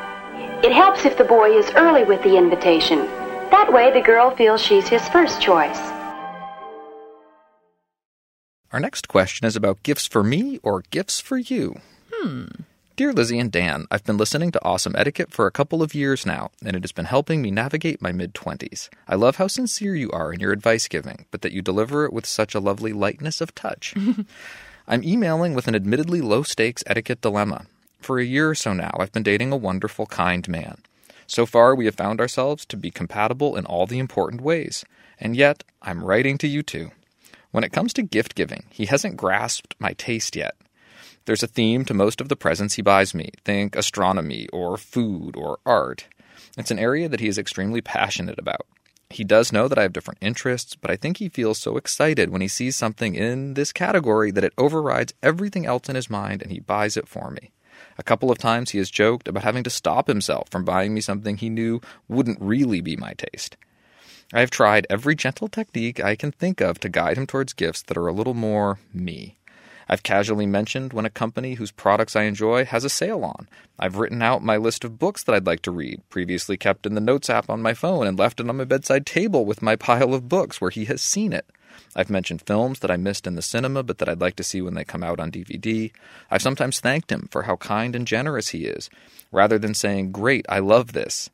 [0.63, 3.05] It helps if the boy is early with the invitation.
[3.51, 5.77] That way, the girl feels she's his first choice.
[8.71, 11.75] Our next question is about gifts for me or gifts for you.
[12.11, 12.45] Hmm.
[12.95, 16.25] Dear Lizzie and Dan, I've been listening to Awesome Etiquette for a couple of years
[16.25, 18.89] now, and it has been helping me navigate my mid 20s.
[19.07, 22.13] I love how sincere you are in your advice giving, but that you deliver it
[22.13, 23.93] with such a lovely lightness of touch.
[24.85, 27.67] I'm emailing with an admittedly low stakes etiquette dilemma.
[28.01, 30.79] For a year or so now, I've been dating a wonderful, kind man.
[31.25, 34.83] So far, we have found ourselves to be compatible in all the important ways.
[35.17, 36.91] And yet, I'm writing to you too.
[37.51, 40.55] When it comes to gift giving, he hasn't grasped my taste yet.
[41.25, 43.29] There's a theme to most of the presents he buys me.
[43.45, 46.07] Think astronomy or food or art.
[46.57, 48.67] It's an area that he is extremely passionate about.
[49.13, 52.31] He does know that I have different interests, but I think he feels so excited
[52.31, 56.41] when he sees something in this category that it overrides everything else in his mind
[56.41, 57.51] and he buys it for me.
[57.99, 61.01] A couple of times he has joked about having to stop himself from buying me
[61.01, 63.55] something he knew wouldn't really be my taste.
[64.33, 67.83] I have tried every gentle technique I can think of to guide him towards gifts
[67.83, 69.37] that are a little more me.
[69.89, 73.47] I've casually mentioned when a company whose products I enjoy has a sale on.
[73.79, 76.95] I've written out my list of books that I'd like to read, previously kept in
[76.95, 79.75] the Notes app on my phone, and left it on my bedside table with my
[79.75, 81.45] pile of books where he has seen it.
[81.95, 84.61] I've mentioned films that I missed in the cinema but that I'd like to see
[84.61, 85.91] when they come out on DVD.
[86.29, 88.89] I've sometimes thanked him for how kind and generous he is,
[89.31, 91.29] rather than saying, Great, I love this.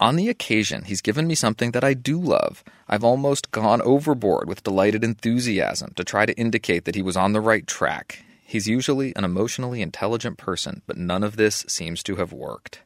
[0.00, 2.64] On the occasion, he's given me something that I do love.
[2.88, 7.32] I've almost gone overboard with delighted enthusiasm to try to indicate that he was on
[7.32, 8.24] the right track.
[8.44, 12.80] He's usually an emotionally intelligent person, but none of this seems to have worked.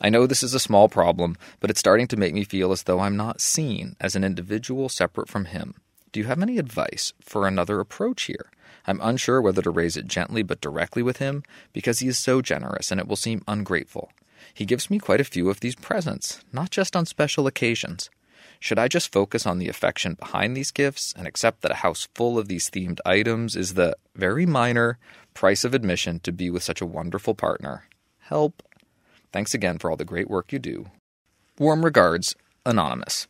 [0.00, 2.84] I know this is a small problem, but it's starting to make me feel as
[2.84, 5.74] though I'm not seen as an individual separate from him.
[6.12, 8.50] Do you have any advice for another approach here?
[8.86, 12.40] I'm unsure whether to raise it gently but directly with him because he is so
[12.40, 14.10] generous and it will seem ungrateful.
[14.58, 18.10] He gives me quite a few of these presents, not just on special occasions.
[18.58, 22.08] Should I just focus on the affection behind these gifts and accept that a house
[22.16, 24.98] full of these themed items is the very minor
[25.32, 27.84] price of admission to be with such a wonderful partner?
[28.18, 28.64] Help.
[29.32, 30.86] Thanks again for all the great work you do.
[31.60, 32.34] Warm regards,
[32.66, 33.28] Anonymous.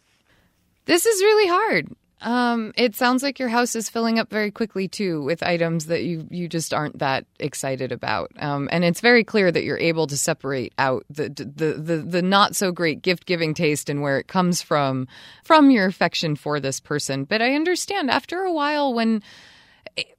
[0.86, 1.88] This is really hard.
[2.20, 6.02] Um, it sounds like your house is filling up very quickly too with items that
[6.02, 8.32] you you just aren't that excited about.
[8.38, 12.22] Um, and it's very clear that you're able to separate out the the the, the
[12.22, 15.06] not so great gift giving taste and where it comes from
[15.44, 17.24] from your affection for this person.
[17.24, 19.22] But I understand after a while when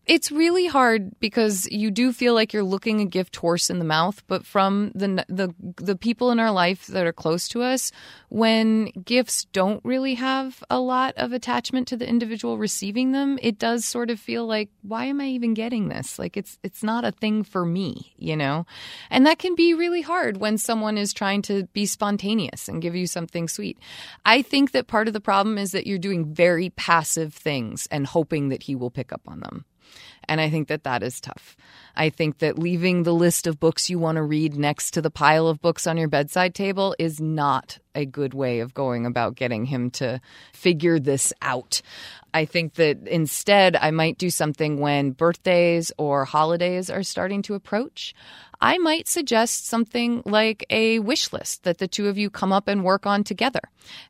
[0.10, 3.86] it's really hard because you do feel like you're looking a gift horse in the
[3.86, 7.92] mouth, but from the the the people in our life that are close to us,
[8.30, 13.60] when gifts don't really have a lot of attachment to the individual receiving them, it
[13.60, 16.18] does sort of feel like why am I even getting this?
[16.18, 18.66] Like it's it's not a thing for me, you know?
[19.12, 22.96] And that can be really hard when someone is trying to be spontaneous and give
[22.96, 23.78] you something sweet.
[24.26, 28.08] I think that part of the problem is that you're doing very passive things and
[28.08, 29.66] hoping that he will pick up on them.
[30.30, 31.58] And I think that that is tough.
[32.00, 35.12] I think that leaving the list of books you want to read next to the
[35.12, 39.36] pile of books on your bedside table is not a good way of going about
[39.36, 40.22] getting him to
[40.54, 41.82] figure this out.
[42.34, 47.56] I think that instead, I might do something when birthdays or holidays are starting to
[47.56, 48.14] approach.
[48.62, 52.68] I might suggest something like a wish list that the two of you come up
[52.68, 53.62] and work on together.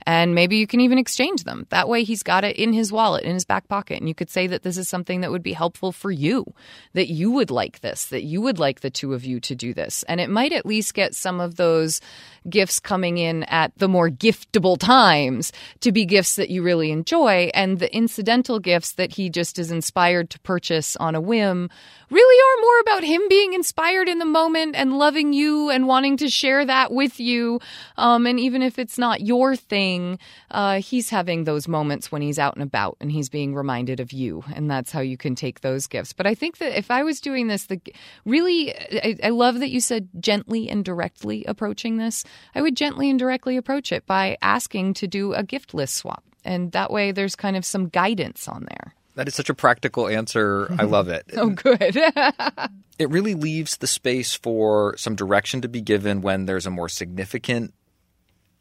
[0.07, 1.67] And maybe you can even exchange them.
[1.69, 3.99] That way, he's got it in his wallet, in his back pocket.
[3.99, 6.45] And you could say that this is something that would be helpful for you,
[6.93, 9.73] that you would like this, that you would like the two of you to do
[9.73, 10.03] this.
[10.03, 12.01] And it might at least get some of those
[12.49, 17.51] gifts coming in at the more giftable times to be gifts that you really enjoy.
[17.53, 21.69] And the incidental gifts that he just is inspired to purchase on a whim
[22.09, 26.17] really are more about him being inspired in the moment and loving you and wanting
[26.17, 27.59] to share that with you.
[27.97, 30.17] Um, and even if it's not your thing,
[30.49, 34.11] uh, he's having those moments when he's out and about and he's being reminded of
[34.11, 34.43] you.
[34.55, 36.13] And that's how you can take those gifts.
[36.13, 37.81] But I think that if I was doing this, the
[38.25, 42.23] really, I, I love that you said gently and directly approaching this.
[42.55, 46.23] I would gently and directly approach it by asking to do a gift list swap.
[46.45, 48.95] And that way there's kind of some guidance on there.
[49.15, 50.73] That is such a practical answer.
[50.79, 51.25] I love it.
[51.35, 51.97] oh, good.
[52.99, 56.87] it really leaves the space for some direction to be given when there's a more
[56.87, 57.73] significant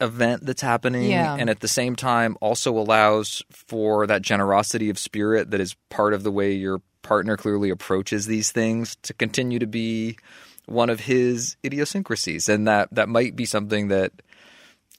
[0.01, 1.37] event that's happening yeah.
[1.39, 6.15] and at the same time also allows for that generosity of spirit that is part
[6.15, 10.17] of the way your partner clearly approaches these things to continue to be
[10.67, 14.13] one of his idiosyncrasies and that that might be something that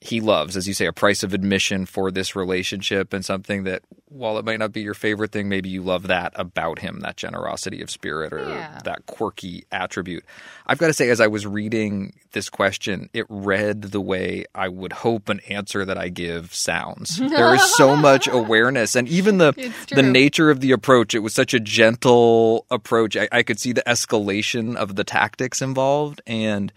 [0.02, 3.82] he loves, as you say, a price of admission for this relationship and something that,
[4.06, 7.18] while it might not be your favorite thing, maybe you love that about him, that
[7.18, 8.80] generosity of spirit or yeah.
[8.84, 10.24] that quirky attribute.
[10.66, 14.68] I've got to say, as I was reading this question, it read the way I
[14.68, 17.18] would hope an answer that I give sounds.
[17.18, 19.52] there is so much awareness, and even the
[19.90, 21.14] the nature of the approach.
[21.14, 23.18] It was such a gentle approach.
[23.18, 26.72] I, I could see the escalation of the tactics involved, and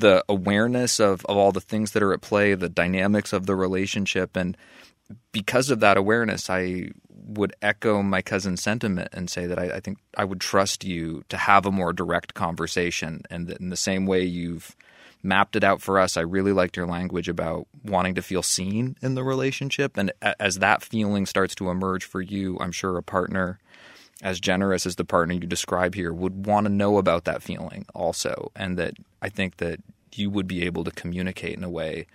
[0.00, 3.56] the awareness of, of all the things that are at play, the dynamics of the
[3.56, 4.36] relationship.
[4.36, 4.56] And
[5.32, 9.80] because of that awareness, I would echo my cousin's sentiment and say that I, I,
[9.80, 13.22] think I would trust you to have a more direct conversation.
[13.30, 14.76] And in the same way you've
[15.22, 18.96] mapped it out for us, I really liked your language about wanting to feel seen
[19.02, 19.96] in the relationship.
[19.96, 23.58] And as that feeling starts to emerge for you, I'm sure a partner
[24.22, 27.84] as generous as the partner you describe here would want to know about that feeling
[27.94, 29.80] also and that I think that
[30.14, 32.06] you would be able to communicate in a way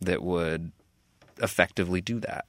[0.00, 0.72] that would
[1.42, 2.46] effectively do that.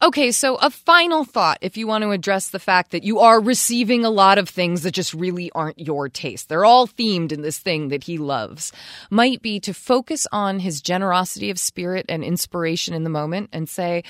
[0.00, 3.40] Okay, so a final thought if you want to address the fact that you are
[3.40, 6.48] receiving a lot of things that just really aren't your taste.
[6.48, 8.70] They're all themed in this thing that he loves.
[9.10, 13.68] Might be to focus on his generosity of spirit and inspiration in the moment and
[13.68, 14.04] say,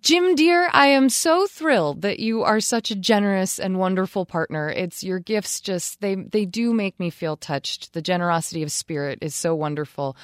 [0.00, 4.70] Jim dear, I am so thrilled that you are such a generous and wonderful partner.
[4.70, 7.92] It's your gifts just they they do make me feel touched.
[7.92, 10.16] The generosity of spirit is so wonderful.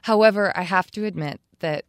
[0.00, 1.84] However, I have to admit that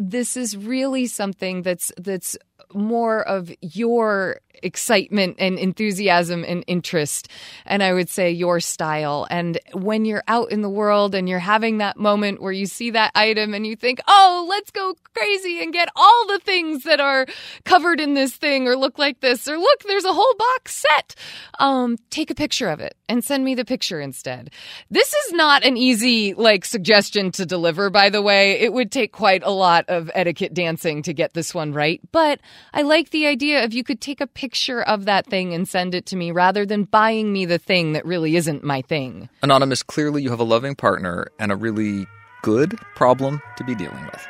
[0.00, 2.36] this is really something that's that's
[2.72, 7.28] more of your excitement and enthusiasm and interest
[7.64, 9.26] and i would say your style.
[9.30, 12.90] And when you're out in the world and you're having that moment where you see
[12.90, 17.00] that item and you think oh let's go crazy and get all the things that
[17.00, 17.26] are
[17.64, 21.14] covered in this thing or look like this or look there's a whole box set
[21.58, 24.50] um, take a picture of it and send me the picture instead.
[24.90, 28.52] This is not an easy like suggestion to deliver by the way.
[28.60, 32.40] It would take quite a lot of etiquette dancing to get this one right but
[32.72, 35.94] I like the idea of you could take a picture of that thing and send
[35.94, 39.28] it to me rather than buying me the thing that really isn't my thing.
[39.42, 42.06] Anonymous, clearly you have a loving partner and a really
[42.42, 44.26] good problem to be dealing with.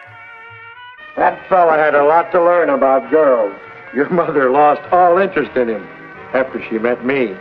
[1.16, 3.54] That fella had a lot to learn about girls.
[3.94, 5.86] Your mother lost all interest in him
[6.32, 7.34] after she met me.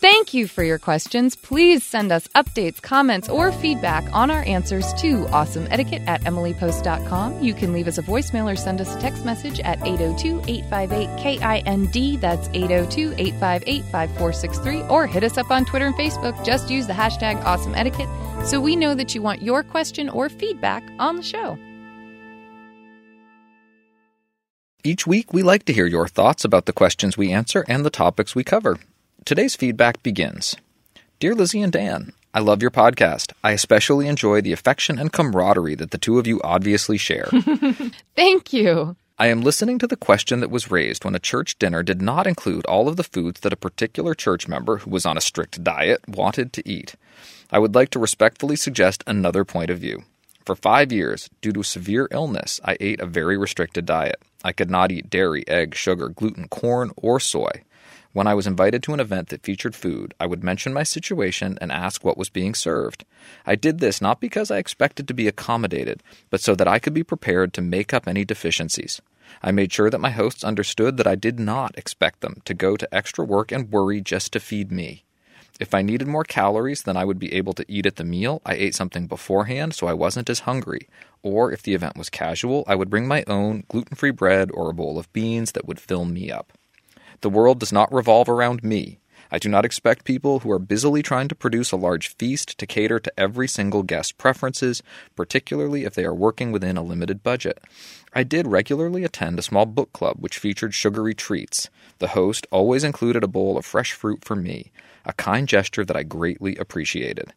[0.00, 1.34] Thank you for your questions.
[1.34, 7.42] Please send us updates, comments, or feedback on our answers to awesomeetiquette at emilypost.com.
[7.42, 11.18] You can leave us a voicemail or send us a text message at 802 858
[11.18, 12.20] KIND.
[12.20, 14.82] That's 802 858 5463.
[14.82, 16.44] Or hit us up on Twitter and Facebook.
[16.44, 20.88] Just use the hashtag awesomeetiquette so we know that you want your question or feedback
[21.00, 21.58] on the show.
[24.84, 27.90] Each week, we like to hear your thoughts about the questions we answer and the
[27.90, 28.78] topics we cover.
[29.24, 30.56] Today's feedback begins
[31.20, 33.32] Dear Lizzie and Dan, I love your podcast.
[33.44, 37.28] I especially enjoy the affection and camaraderie that the two of you obviously share.
[38.16, 38.96] Thank you.
[39.18, 42.26] I am listening to the question that was raised when a church dinner did not
[42.26, 45.62] include all of the foods that a particular church member who was on a strict
[45.64, 46.94] diet wanted to eat.
[47.50, 50.04] I would like to respectfully suggest another point of view.
[50.46, 54.22] For five years, due to severe illness, I ate a very restricted diet.
[54.42, 57.64] I could not eat dairy, egg, sugar, gluten, corn, or soy.
[58.12, 61.58] When I was invited to an event that featured food, I would mention my situation
[61.60, 63.04] and ask what was being served.
[63.44, 66.94] I did this not because I expected to be accommodated, but so that I could
[66.94, 69.02] be prepared to make up any deficiencies.
[69.42, 72.76] I made sure that my hosts understood that I did not expect them to go
[72.76, 75.04] to extra work and worry just to feed me.
[75.60, 78.40] If I needed more calories than I would be able to eat at the meal,
[78.46, 80.88] I ate something beforehand so I wasn't as hungry.
[81.22, 84.70] Or if the event was casual, I would bring my own gluten free bread or
[84.70, 86.52] a bowl of beans that would fill me up.
[87.20, 88.98] The world does not revolve around me.
[89.30, 92.66] I do not expect people who are busily trying to produce a large feast to
[92.66, 94.82] cater to every single guest's preferences,
[95.16, 97.58] particularly if they are working within a limited budget.
[98.14, 101.68] I did regularly attend a small book club which featured sugary treats.
[101.98, 104.72] The host always included a bowl of fresh fruit for me,
[105.04, 107.34] a kind gesture that I greatly appreciated.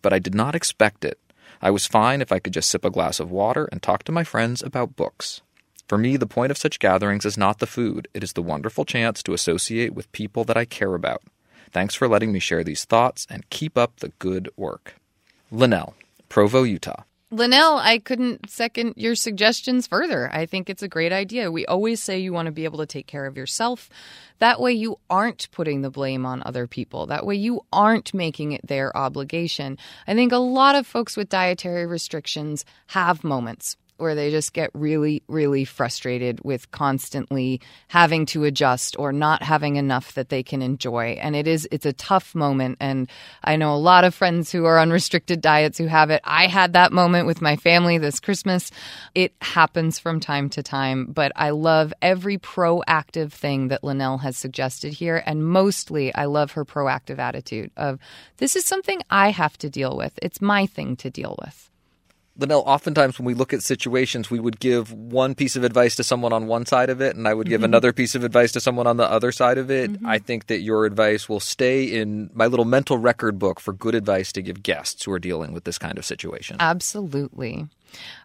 [0.00, 1.18] But I did not expect it.
[1.60, 4.12] I was fine if I could just sip a glass of water and talk to
[4.12, 5.42] my friends about books.
[5.86, 8.84] For me, the point of such gatherings is not the food, it is the wonderful
[8.84, 11.22] chance to associate with people that I care about.
[11.72, 14.94] Thanks for letting me share these thoughts and keep up the good work.
[15.50, 15.94] Linnell,
[16.28, 17.02] Provo, Utah.
[17.30, 20.30] Linnell, I couldn't second your suggestions further.
[20.32, 21.50] I think it's a great idea.
[21.50, 23.90] We always say you want to be able to take care of yourself.
[24.38, 27.06] That way, you aren't putting the blame on other people.
[27.06, 29.78] That way, you aren't making it their obligation.
[30.06, 34.70] I think a lot of folks with dietary restrictions have moments where they just get
[34.74, 40.62] really, really frustrated with constantly having to adjust or not having enough that they can
[40.62, 41.18] enjoy.
[41.20, 42.78] And it is, it's a tough moment.
[42.80, 43.08] And
[43.42, 46.20] I know a lot of friends who are on restricted diets who have it.
[46.24, 48.70] I had that moment with my family this Christmas.
[49.14, 54.36] It happens from time to time, but I love every proactive thing that Linnell has
[54.36, 55.22] suggested here.
[55.24, 57.98] And mostly, I love her proactive attitude of
[58.38, 60.18] this is something I have to deal with.
[60.22, 61.70] It's my thing to deal with.
[62.36, 66.02] Linnell, oftentimes when we look at situations, we would give one piece of advice to
[66.02, 67.66] someone on one side of it, and I would give Mhm.
[67.66, 69.92] another piece of advice to someone on the other side of it.
[69.92, 70.06] Mhm.
[70.06, 73.94] I think that your advice will stay in my little mental record book for good
[73.94, 76.56] advice to give guests who are dealing with this kind of situation.
[76.58, 77.68] Absolutely.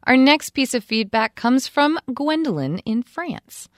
[0.05, 3.69] Our next piece of feedback comes from Gwendolyn in France.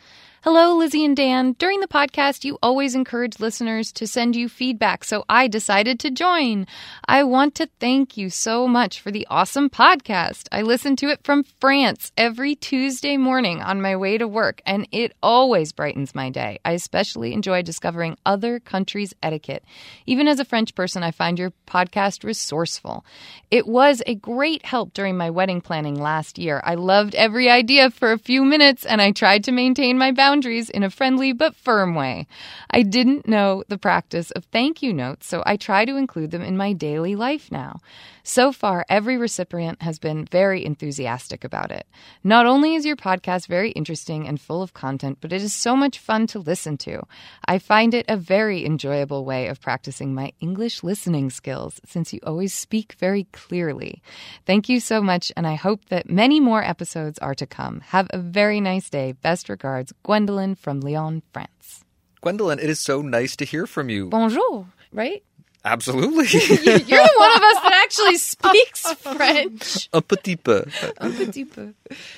[0.43, 1.55] Hello, Lizzie and Dan.
[1.59, 6.09] During the podcast, you always encourage listeners to send you feedback, so I decided to
[6.09, 6.65] join.
[7.07, 10.47] I want to thank you so much for the awesome podcast.
[10.51, 14.87] I listen to it from France every Tuesday morning on my way to work, and
[14.91, 16.57] it always brightens my day.
[16.65, 19.63] I especially enjoy discovering other countries' etiquette.
[20.07, 23.05] Even as a French person, I find your podcast resourceful.
[23.51, 26.61] It was a great help during my wedding planning last year.
[26.63, 30.30] I loved every idea for a few minutes, and I tried to maintain my boundaries
[30.31, 32.25] in a friendly but firm way.
[32.69, 36.41] I didn't know the practice of thank you notes, so I try to include them
[36.41, 37.79] in my daily life now.
[38.23, 41.87] So far, every recipient has been very enthusiastic about it.
[42.23, 45.75] Not only is your podcast very interesting and full of content, but it is so
[45.75, 47.01] much fun to listen to.
[47.45, 52.19] I find it a very enjoyable way of practicing my English listening skills since you
[52.23, 54.01] always speak very clearly.
[54.45, 57.79] Thank you so much, and I hope that many more episodes are to come.
[57.87, 59.13] Have a very nice day.
[59.13, 61.83] Best regards, Gwendolyn from Lyon, France.
[62.21, 64.05] Gwendolyn, it is so nice to hear from you.
[64.07, 65.23] Bonjour, right?
[65.65, 66.27] Absolutely.
[66.39, 69.89] You're the one of us that actually speaks French.
[69.93, 70.63] Un petit peu.
[70.99, 71.73] Un petit peu.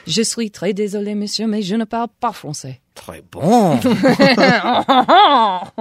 [0.05, 2.79] Je suis très désolé, monsieur, mais je ne parle pas français.
[2.93, 3.79] Très bon.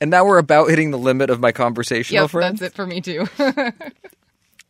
[0.00, 2.60] and now we're about hitting the limit of my conversational Yep, friends.
[2.60, 3.26] that's it for me too.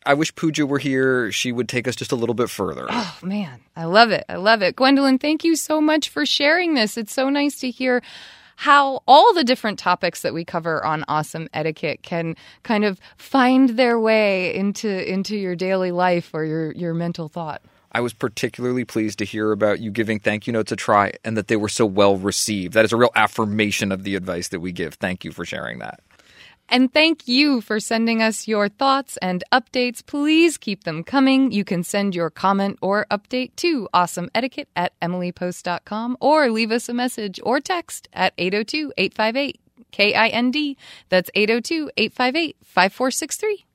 [0.05, 1.31] I wish Pooja were here.
[1.31, 2.87] She would take us just a little bit further.
[2.89, 3.61] Oh, man.
[3.75, 4.25] I love it.
[4.29, 4.75] I love it.
[4.75, 6.97] Gwendolyn, thank you so much for sharing this.
[6.97, 8.01] It's so nice to hear
[8.55, 13.69] how all the different topics that we cover on awesome etiquette can kind of find
[13.69, 17.61] their way into into your daily life or your your mental thought.
[17.91, 21.37] I was particularly pleased to hear about you giving thank you notes a try and
[21.37, 22.73] that they were so well received.
[22.73, 24.95] That is a real affirmation of the advice that we give.
[24.95, 25.99] Thank you for sharing that.
[26.69, 30.05] And thank you for sending us your thoughts and updates.
[30.05, 31.51] Please keep them coming.
[31.51, 36.93] You can send your comment or update to awesomeetiquette at emilypost.com or leave us a
[36.93, 39.59] message or text at 802 858
[39.91, 40.75] KIND.
[41.09, 43.65] That's 802 858 5463.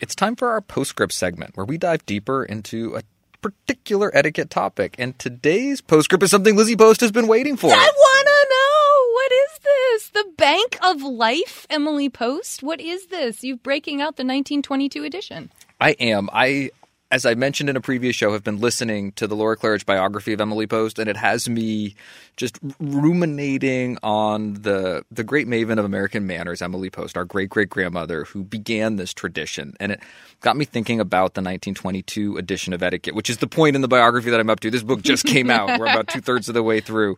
[0.00, 3.02] It's time for our postscript segment where we dive deeper into a
[3.40, 4.94] particular etiquette topic.
[4.98, 7.70] And today's postscript is something Lizzie Post has been waiting for.
[7.70, 8.75] I want to know
[9.16, 10.08] what is this?
[10.10, 12.62] The Bank of Life, Emily Post?
[12.62, 13.42] What is this?
[13.42, 15.50] You're breaking out the 1922 edition.
[15.80, 16.28] I am.
[16.34, 16.70] I
[17.10, 20.34] as I mentioned in a previous show, have been listening to the Laura Claridge biography
[20.34, 21.94] of Emily Post, and it has me
[22.36, 27.70] just ruminating on the the great maven of American manners, Emily Post, our great great
[27.70, 30.00] grandmother, who began this tradition, and it
[30.42, 33.88] got me thinking about the 1922 edition of Etiquette, which is the point in the
[33.88, 34.70] biography that I'm up to.
[34.70, 37.16] This book just came out; we're about two thirds of the way through,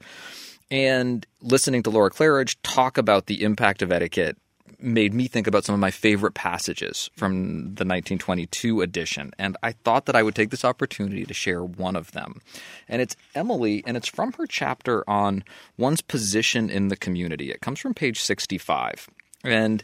[0.71, 4.37] and listening to Laura Claridge talk about the impact of etiquette
[4.81, 9.33] made me think about some of my favorite passages from the 1922 edition.
[9.39, 12.41] And I thought that I would take this opportunity to share one of them.
[12.89, 15.43] And it's Emily, and it's from her chapter on
[15.77, 17.51] one's position in the community.
[17.51, 19.09] It comes from page 65.
[19.43, 19.83] And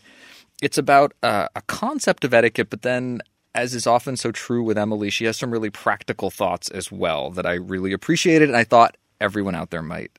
[0.62, 3.20] it's about uh, a concept of etiquette, but then
[3.54, 7.30] as is often so true with Emily, she has some really practical thoughts as well
[7.30, 10.10] that I really appreciated, and I thought everyone out there might.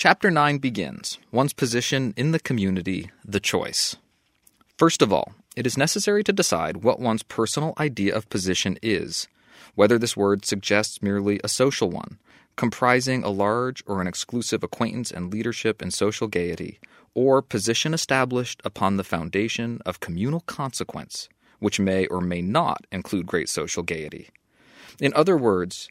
[0.00, 3.96] Chapter 9 begins One's position in the community, the choice.
[4.78, 9.28] First of all, it is necessary to decide what one's personal idea of position is,
[9.74, 12.18] whether this word suggests merely a social one,
[12.56, 16.80] comprising a large or an exclusive acquaintance and leadership in social gaiety,
[17.12, 21.28] or position established upon the foundation of communal consequence,
[21.58, 24.30] which may or may not include great social gaiety.
[24.98, 25.90] In other words,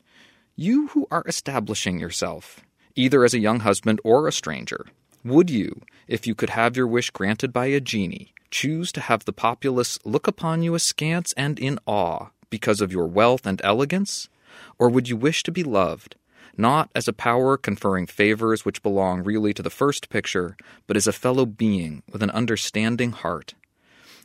[0.55, 2.61] you who are establishing yourself,
[2.95, 4.85] either as a young husband or a stranger,
[5.23, 9.25] would you, if you could have your wish granted by a genie, choose to have
[9.25, 14.29] the populace look upon you askance and in awe because of your wealth and elegance?
[14.77, 16.15] Or would you wish to be loved,
[16.57, 21.07] not as a power conferring favors which belong really to the first picture, but as
[21.07, 23.53] a fellow being with an understanding heart?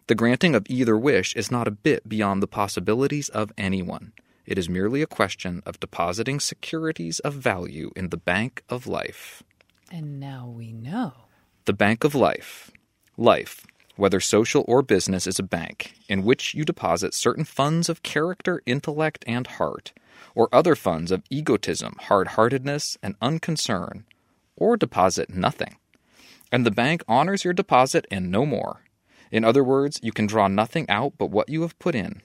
[0.07, 4.13] The granting of either wish is not a bit beyond the possibilities of anyone.
[4.47, 9.43] It is merely a question of depositing securities of value in the bank of life.
[9.91, 11.13] And now we know.
[11.65, 12.71] The bank of life.
[13.17, 13.67] Life,
[13.97, 18.61] whether social or business, is a bank in which you deposit certain funds of character,
[18.67, 19.93] intellect, and heart,
[20.35, 24.05] or other funds of egotism, hard heartedness, and unconcern,
[24.57, 25.77] or deposit nothing.
[26.53, 28.83] And the bank honors your deposit and no more.
[29.31, 32.21] In other words, you can draw nothing out but what you have put in.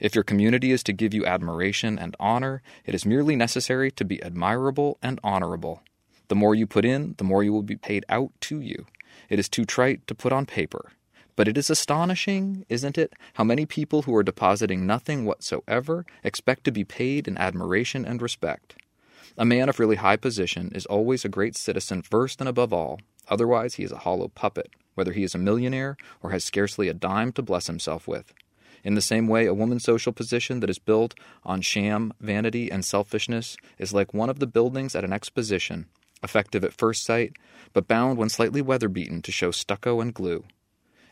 [0.00, 4.04] If your community is to give you admiration and honor, it is merely necessary to
[4.04, 5.82] be admirable and honorable.
[6.28, 8.86] The more you put in, the more you will be paid out to you.
[9.28, 10.92] It is too trite to put on paper.
[11.34, 16.64] But it is astonishing, isn't it, how many people who are depositing nothing whatsoever expect
[16.64, 18.76] to be paid in admiration and respect.
[19.36, 23.00] A man of really high position is always a great citizen first and above all,
[23.28, 26.94] otherwise, he is a hollow puppet, whether he is a millionaire or has scarcely a
[26.94, 28.32] dime to bless himself with.
[28.88, 31.14] In the same way, a woman's social position that is built
[31.44, 35.84] on sham, vanity, and selfishness is like one of the buildings at an exposition,
[36.22, 37.34] effective at first sight,
[37.74, 40.42] but bound when slightly weather beaten to show stucco and glue.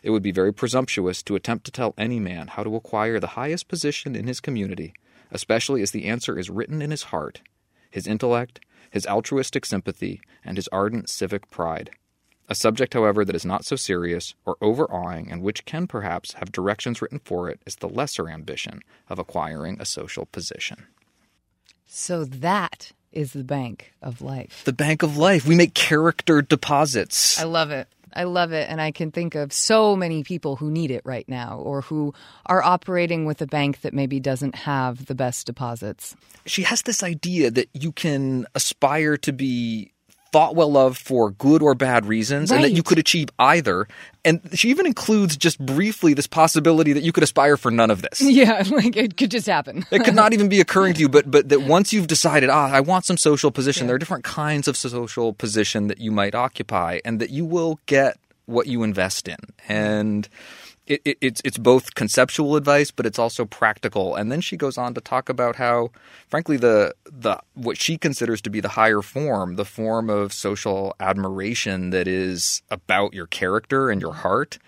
[0.02, 3.36] It would be very presumptuous to attempt to tell any man how to acquire the
[3.36, 4.94] highest position in his community,
[5.30, 7.42] especially as the answer is written in his heart,
[7.90, 8.58] his intellect,
[8.90, 11.90] his altruistic sympathy, and his ardent civic pride.
[12.48, 16.52] A subject, however, that is not so serious or overawing and which can perhaps have
[16.52, 20.86] directions written for it is the lesser ambition of acquiring a social position.
[21.86, 24.62] So that is the bank of life.
[24.64, 25.46] The bank of life.
[25.46, 27.40] We make character deposits.
[27.40, 27.88] I love it.
[28.12, 28.68] I love it.
[28.70, 32.14] And I can think of so many people who need it right now or who
[32.46, 36.16] are operating with a bank that maybe doesn't have the best deposits.
[36.46, 39.92] She has this idea that you can aspire to be
[40.36, 42.56] thought well of for good or bad reasons right.
[42.56, 43.88] and that you could achieve either.
[44.22, 48.02] And she even includes just briefly this possibility that you could aspire for none of
[48.02, 48.20] this.
[48.36, 49.86] Yeah, like it could just happen.
[49.90, 52.68] it could not even be occurring to you, but but that once you've decided, ah,
[52.70, 53.86] I want some social position, yeah.
[53.86, 57.80] there are different kinds of social position that you might occupy and that you will
[57.86, 59.38] get what you invest in.
[59.68, 60.28] And
[60.86, 64.14] it, it, it's it's both conceptual advice, but it's also practical.
[64.14, 65.90] And then she goes on to talk about how,
[66.28, 70.94] frankly, the the what she considers to be the higher form, the form of social
[71.00, 74.58] admiration that is about your character and your heart,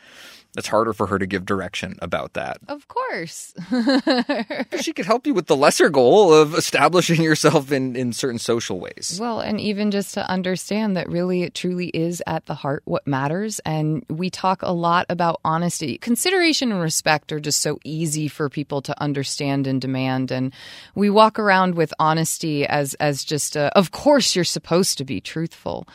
[0.59, 2.59] it's harder for her to give direction about that.
[2.69, 3.55] Of course.
[4.81, 8.81] she could help you with the lesser goal of establishing yourself in, in certain social
[8.81, 9.19] ways.
[9.21, 13.07] Well, and even just to understand that really it truly is at the heart what
[13.07, 13.61] matters.
[13.61, 15.99] And we talk a lot about honesty.
[15.99, 20.31] Consideration and respect are just so easy for people to understand and demand.
[20.31, 20.53] And
[20.95, 25.21] we walk around with honesty as, as just, a, of course, you're supposed to be
[25.21, 25.87] truthful.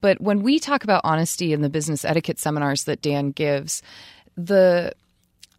[0.00, 3.82] But when we talk about honesty in the business etiquette seminars that Dan gives,
[4.36, 4.92] the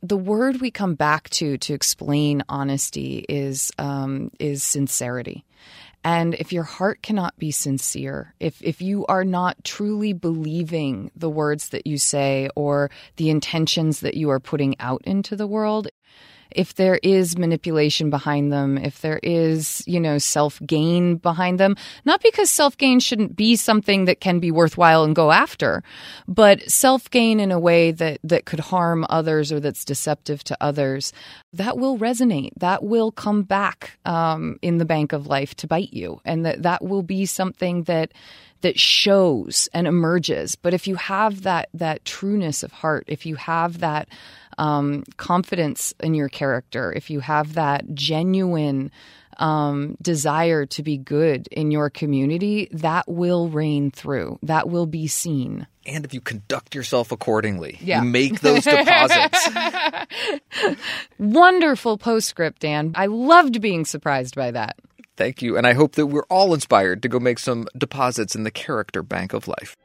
[0.04, 5.46] the word we come back to to explain honesty is um, is sincerity.
[6.04, 11.30] And if your heart cannot be sincere, if if you are not truly believing the
[11.30, 15.90] words that you say or the intentions that you are putting out into the world,
[16.56, 21.76] if there is manipulation behind them, if there is, you know, self gain behind them,
[22.06, 25.84] not because self gain shouldn't be something that can be worthwhile and go after,
[26.28, 30.58] but self gain in a way that, that could harm others or that's deceptive to
[30.62, 31.14] others,
[31.54, 32.52] that will resonate.
[32.58, 36.22] That will come back um, in the bank of life to bite you.
[36.26, 38.14] And that, that will be something that
[38.62, 40.56] that shows and emerges.
[40.56, 44.08] But if you have that that trueness of heart, if you have that
[44.58, 48.92] um, confidence in your character, if you have that genuine
[49.38, 54.40] um, desire to be good in your community, that will reign through.
[54.44, 55.68] That will be seen.
[55.86, 58.02] And if you conduct yourself accordingly, yeah.
[58.02, 59.50] you make those deposits.
[61.18, 62.92] Wonderful postscript, Dan.
[62.96, 64.78] I loved being surprised by that.
[65.18, 65.58] Thank you.
[65.58, 69.04] And I hope that we're all inspired to go make some deposits in the character
[69.04, 69.76] bank of life.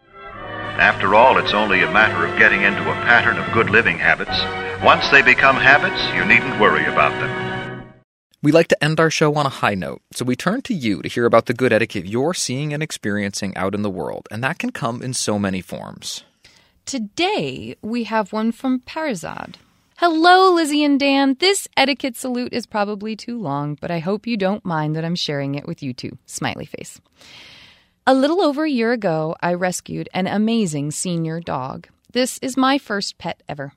[0.78, 4.38] After all, it's only a matter of getting into a pattern of good living habits.
[4.84, 7.86] Once they become habits, you needn't worry about them.
[8.42, 11.00] We like to end our show on a high note, so we turn to you
[11.00, 14.44] to hear about the good etiquette you're seeing and experiencing out in the world, and
[14.44, 16.24] that can come in so many forms.
[16.84, 19.54] Today, we have one from Parizad.
[19.96, 21.36] Hello, Lizzie and Dan.
[21.40, 25.16] This etiquette salute is probably too long, but I hope you don't mind that I'm
[25.16, 26.18] sharing it with you two.
[26.26, 27.00] Smiley face.
[28.08, 31.88] A little over a year ago, I rescued an amazing senior dog.
[32.12, 33.72] This is my first pet ever.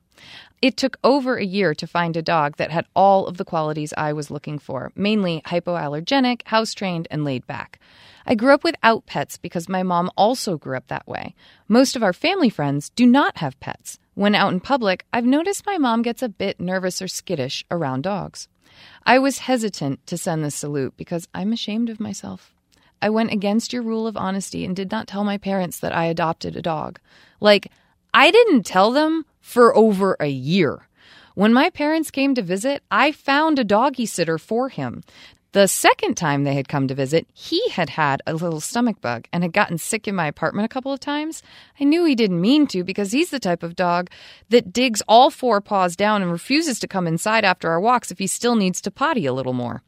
[0.62, 3.92] It took over a year to find a dog that had all of the qualities
[3.98, 7.80] I was looking for, mainly hypoallergenic, house trained, and laid back.
[8.24, 11.34] I grew up without pets because my mom also grew up that way.
[11.68, 13.98] Most of our family friends do not have pets.
[14.14, 18.04] When out in public, I've noticed my mom gets a bit nervous or skittish around
[18.04, 18.48] dogs.
[19.08, 22.54] I was hesitant to send this salute because I'm ashamed of myself.
[23.02, 26.06] I went against your rule of honesty and did not tell my parents that I
[26.06, 27.00] adopted a dog.
[27.39, 27.72] Like,
[28.14, 30.88] I didn't tell them for over a year.
[31.36, 35.04] When my parents came to visit, I found a doggy sitter for him.
[35.52, 39.26] The second time they had come to visit, he had had a little stomach bug
[39.34, 41.41] and had gotten sick in my apartment a couple of times.
[41.80, 44.12] I knew he didn't mean to because he's the type of dog
[44.50, 48.20] that digs all four paws down and refuses to come inside after our walks if
[48.20, 49.82] he still needs to potty a little more.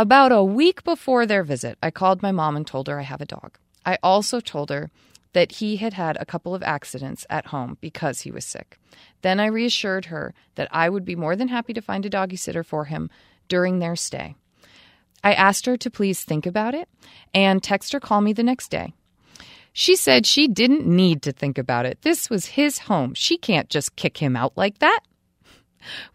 [0.00, 3.20] About a week before their visit, I called my mom and told her I have
[3.20, 3.58] a dog.
[3.84, 4.90] I also told her
[5.34, 8.78] that he had had a couple of accidents at home because he was sick.
[9.20, 12.36] Then I reassured her that I would be more than happy to find a doggy
[12.36, 13.10] sitter for him
[13.46, 14.36] during their stay.
[15.22, 16.88] I asked her to please think about it
[17.34, 18.94] and text or call me the next day.
[19.70, 22.00] She said she didn't need to think about it.
[22.00, 23.12] This was his home.
[23.12, 25.00] She can't just kick him out like that.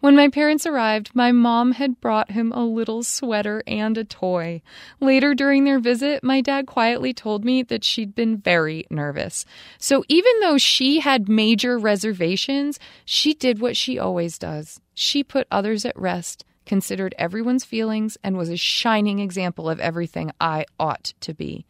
[0.00, 4.62] When my parents arrived, my mom had brought him a little sweater and a toy.
[5.00, 9.44] Later during their visit, my dad quietly told me that she'd been very nervous.
[9.78, 14.80] So even though she had major reservations, she did what she always does.
[14.94, 20.32] She put others at rest, considered everyone's feelings, and was a shining example of everything
[20.40, 21.66] I ought to be.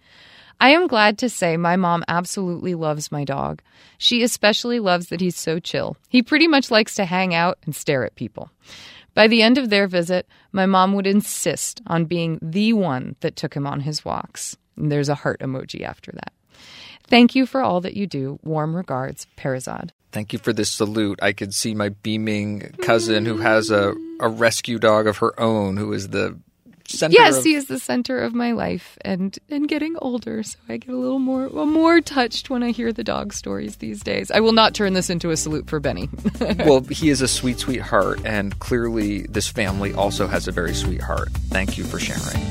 [0.60, 3.60] I am glad to say my mom absolutely loves my dog.
[3.98, 5.96] She especially loves that he's so chill.
[6.08, 8.50] He pretty much likes to hang out and stare at people.
[9.14, 13.36] By the end of their visit, my mom would insist on being the one that
[13.36, 14.56] took him on his walks.
[14.76, 16.32] And there's a heart emoji after that.
[17.06, 18.38] Thank you for all that you do.
[18.42, 19.90] Warm regards, Parizad.
[20.12, 21.18] Thank you for this salute.
[21.22, 25.76] I could see my beaming cousin who has a, a rescue dog of her own
[25.76, 26.38] who is the
[26.88, 30.58] center yes of- he is the center of my life and and getting older so
[30.68, 34.02] i get a little more well, more touched when i hear the dog stories these
[34.02, 36.08] days i will not turn this into a salute for benny
[36.40, 40.74] well, he is a sweet, sweet heart, and clearly this family also has a very
[40.74, 41.30] sweet heart.
[41.48, 42.42] Thank you for sharing.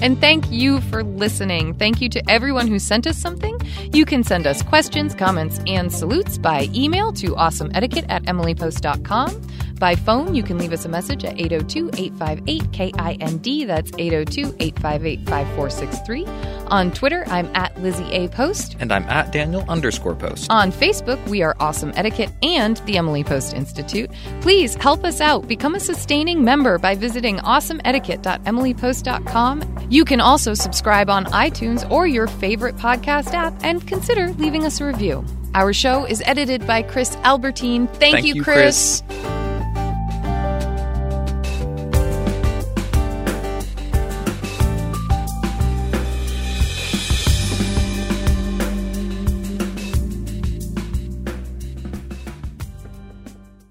[0.00, 1.74] And thank you for listening.
[1.74, 3.58] Thank you to everyone who sent us something.
[3.92, 9.42] You can send us questions, comments, and salutes by email to awesomeetiquette at emilypost.com.
[9.78, 13.68] By phone, you can leave us a message at 802 858 KIND.
[13.68, 16.26] That's 802 858 5463.
[16.68, 18.26] On Twitter, I'm at Lizzie A.
[18.28, 18.76] Post.
[18.80, 20.50] And I'm at Daniel underscore post.
[20.50, 24.10] On Facebook, we are Awesome Etiquette and the Emily Post Institute.
[24.40, 25.46] Please help us out.
[25.48, 29.86] Become a sustaining member by visiting awesomeetiquette.emilypost.com.
[29.90, 34.80] You can also subscribe on iTunes or your favorite podcast app and consider leaving us
[34.80, 35.24] a review.
[35.54, 37.86] Our show is edited by Chris Albertine.
[37.86, 39.02] Thank, Thank you, Chris.
[39.06, 39.47] Chris.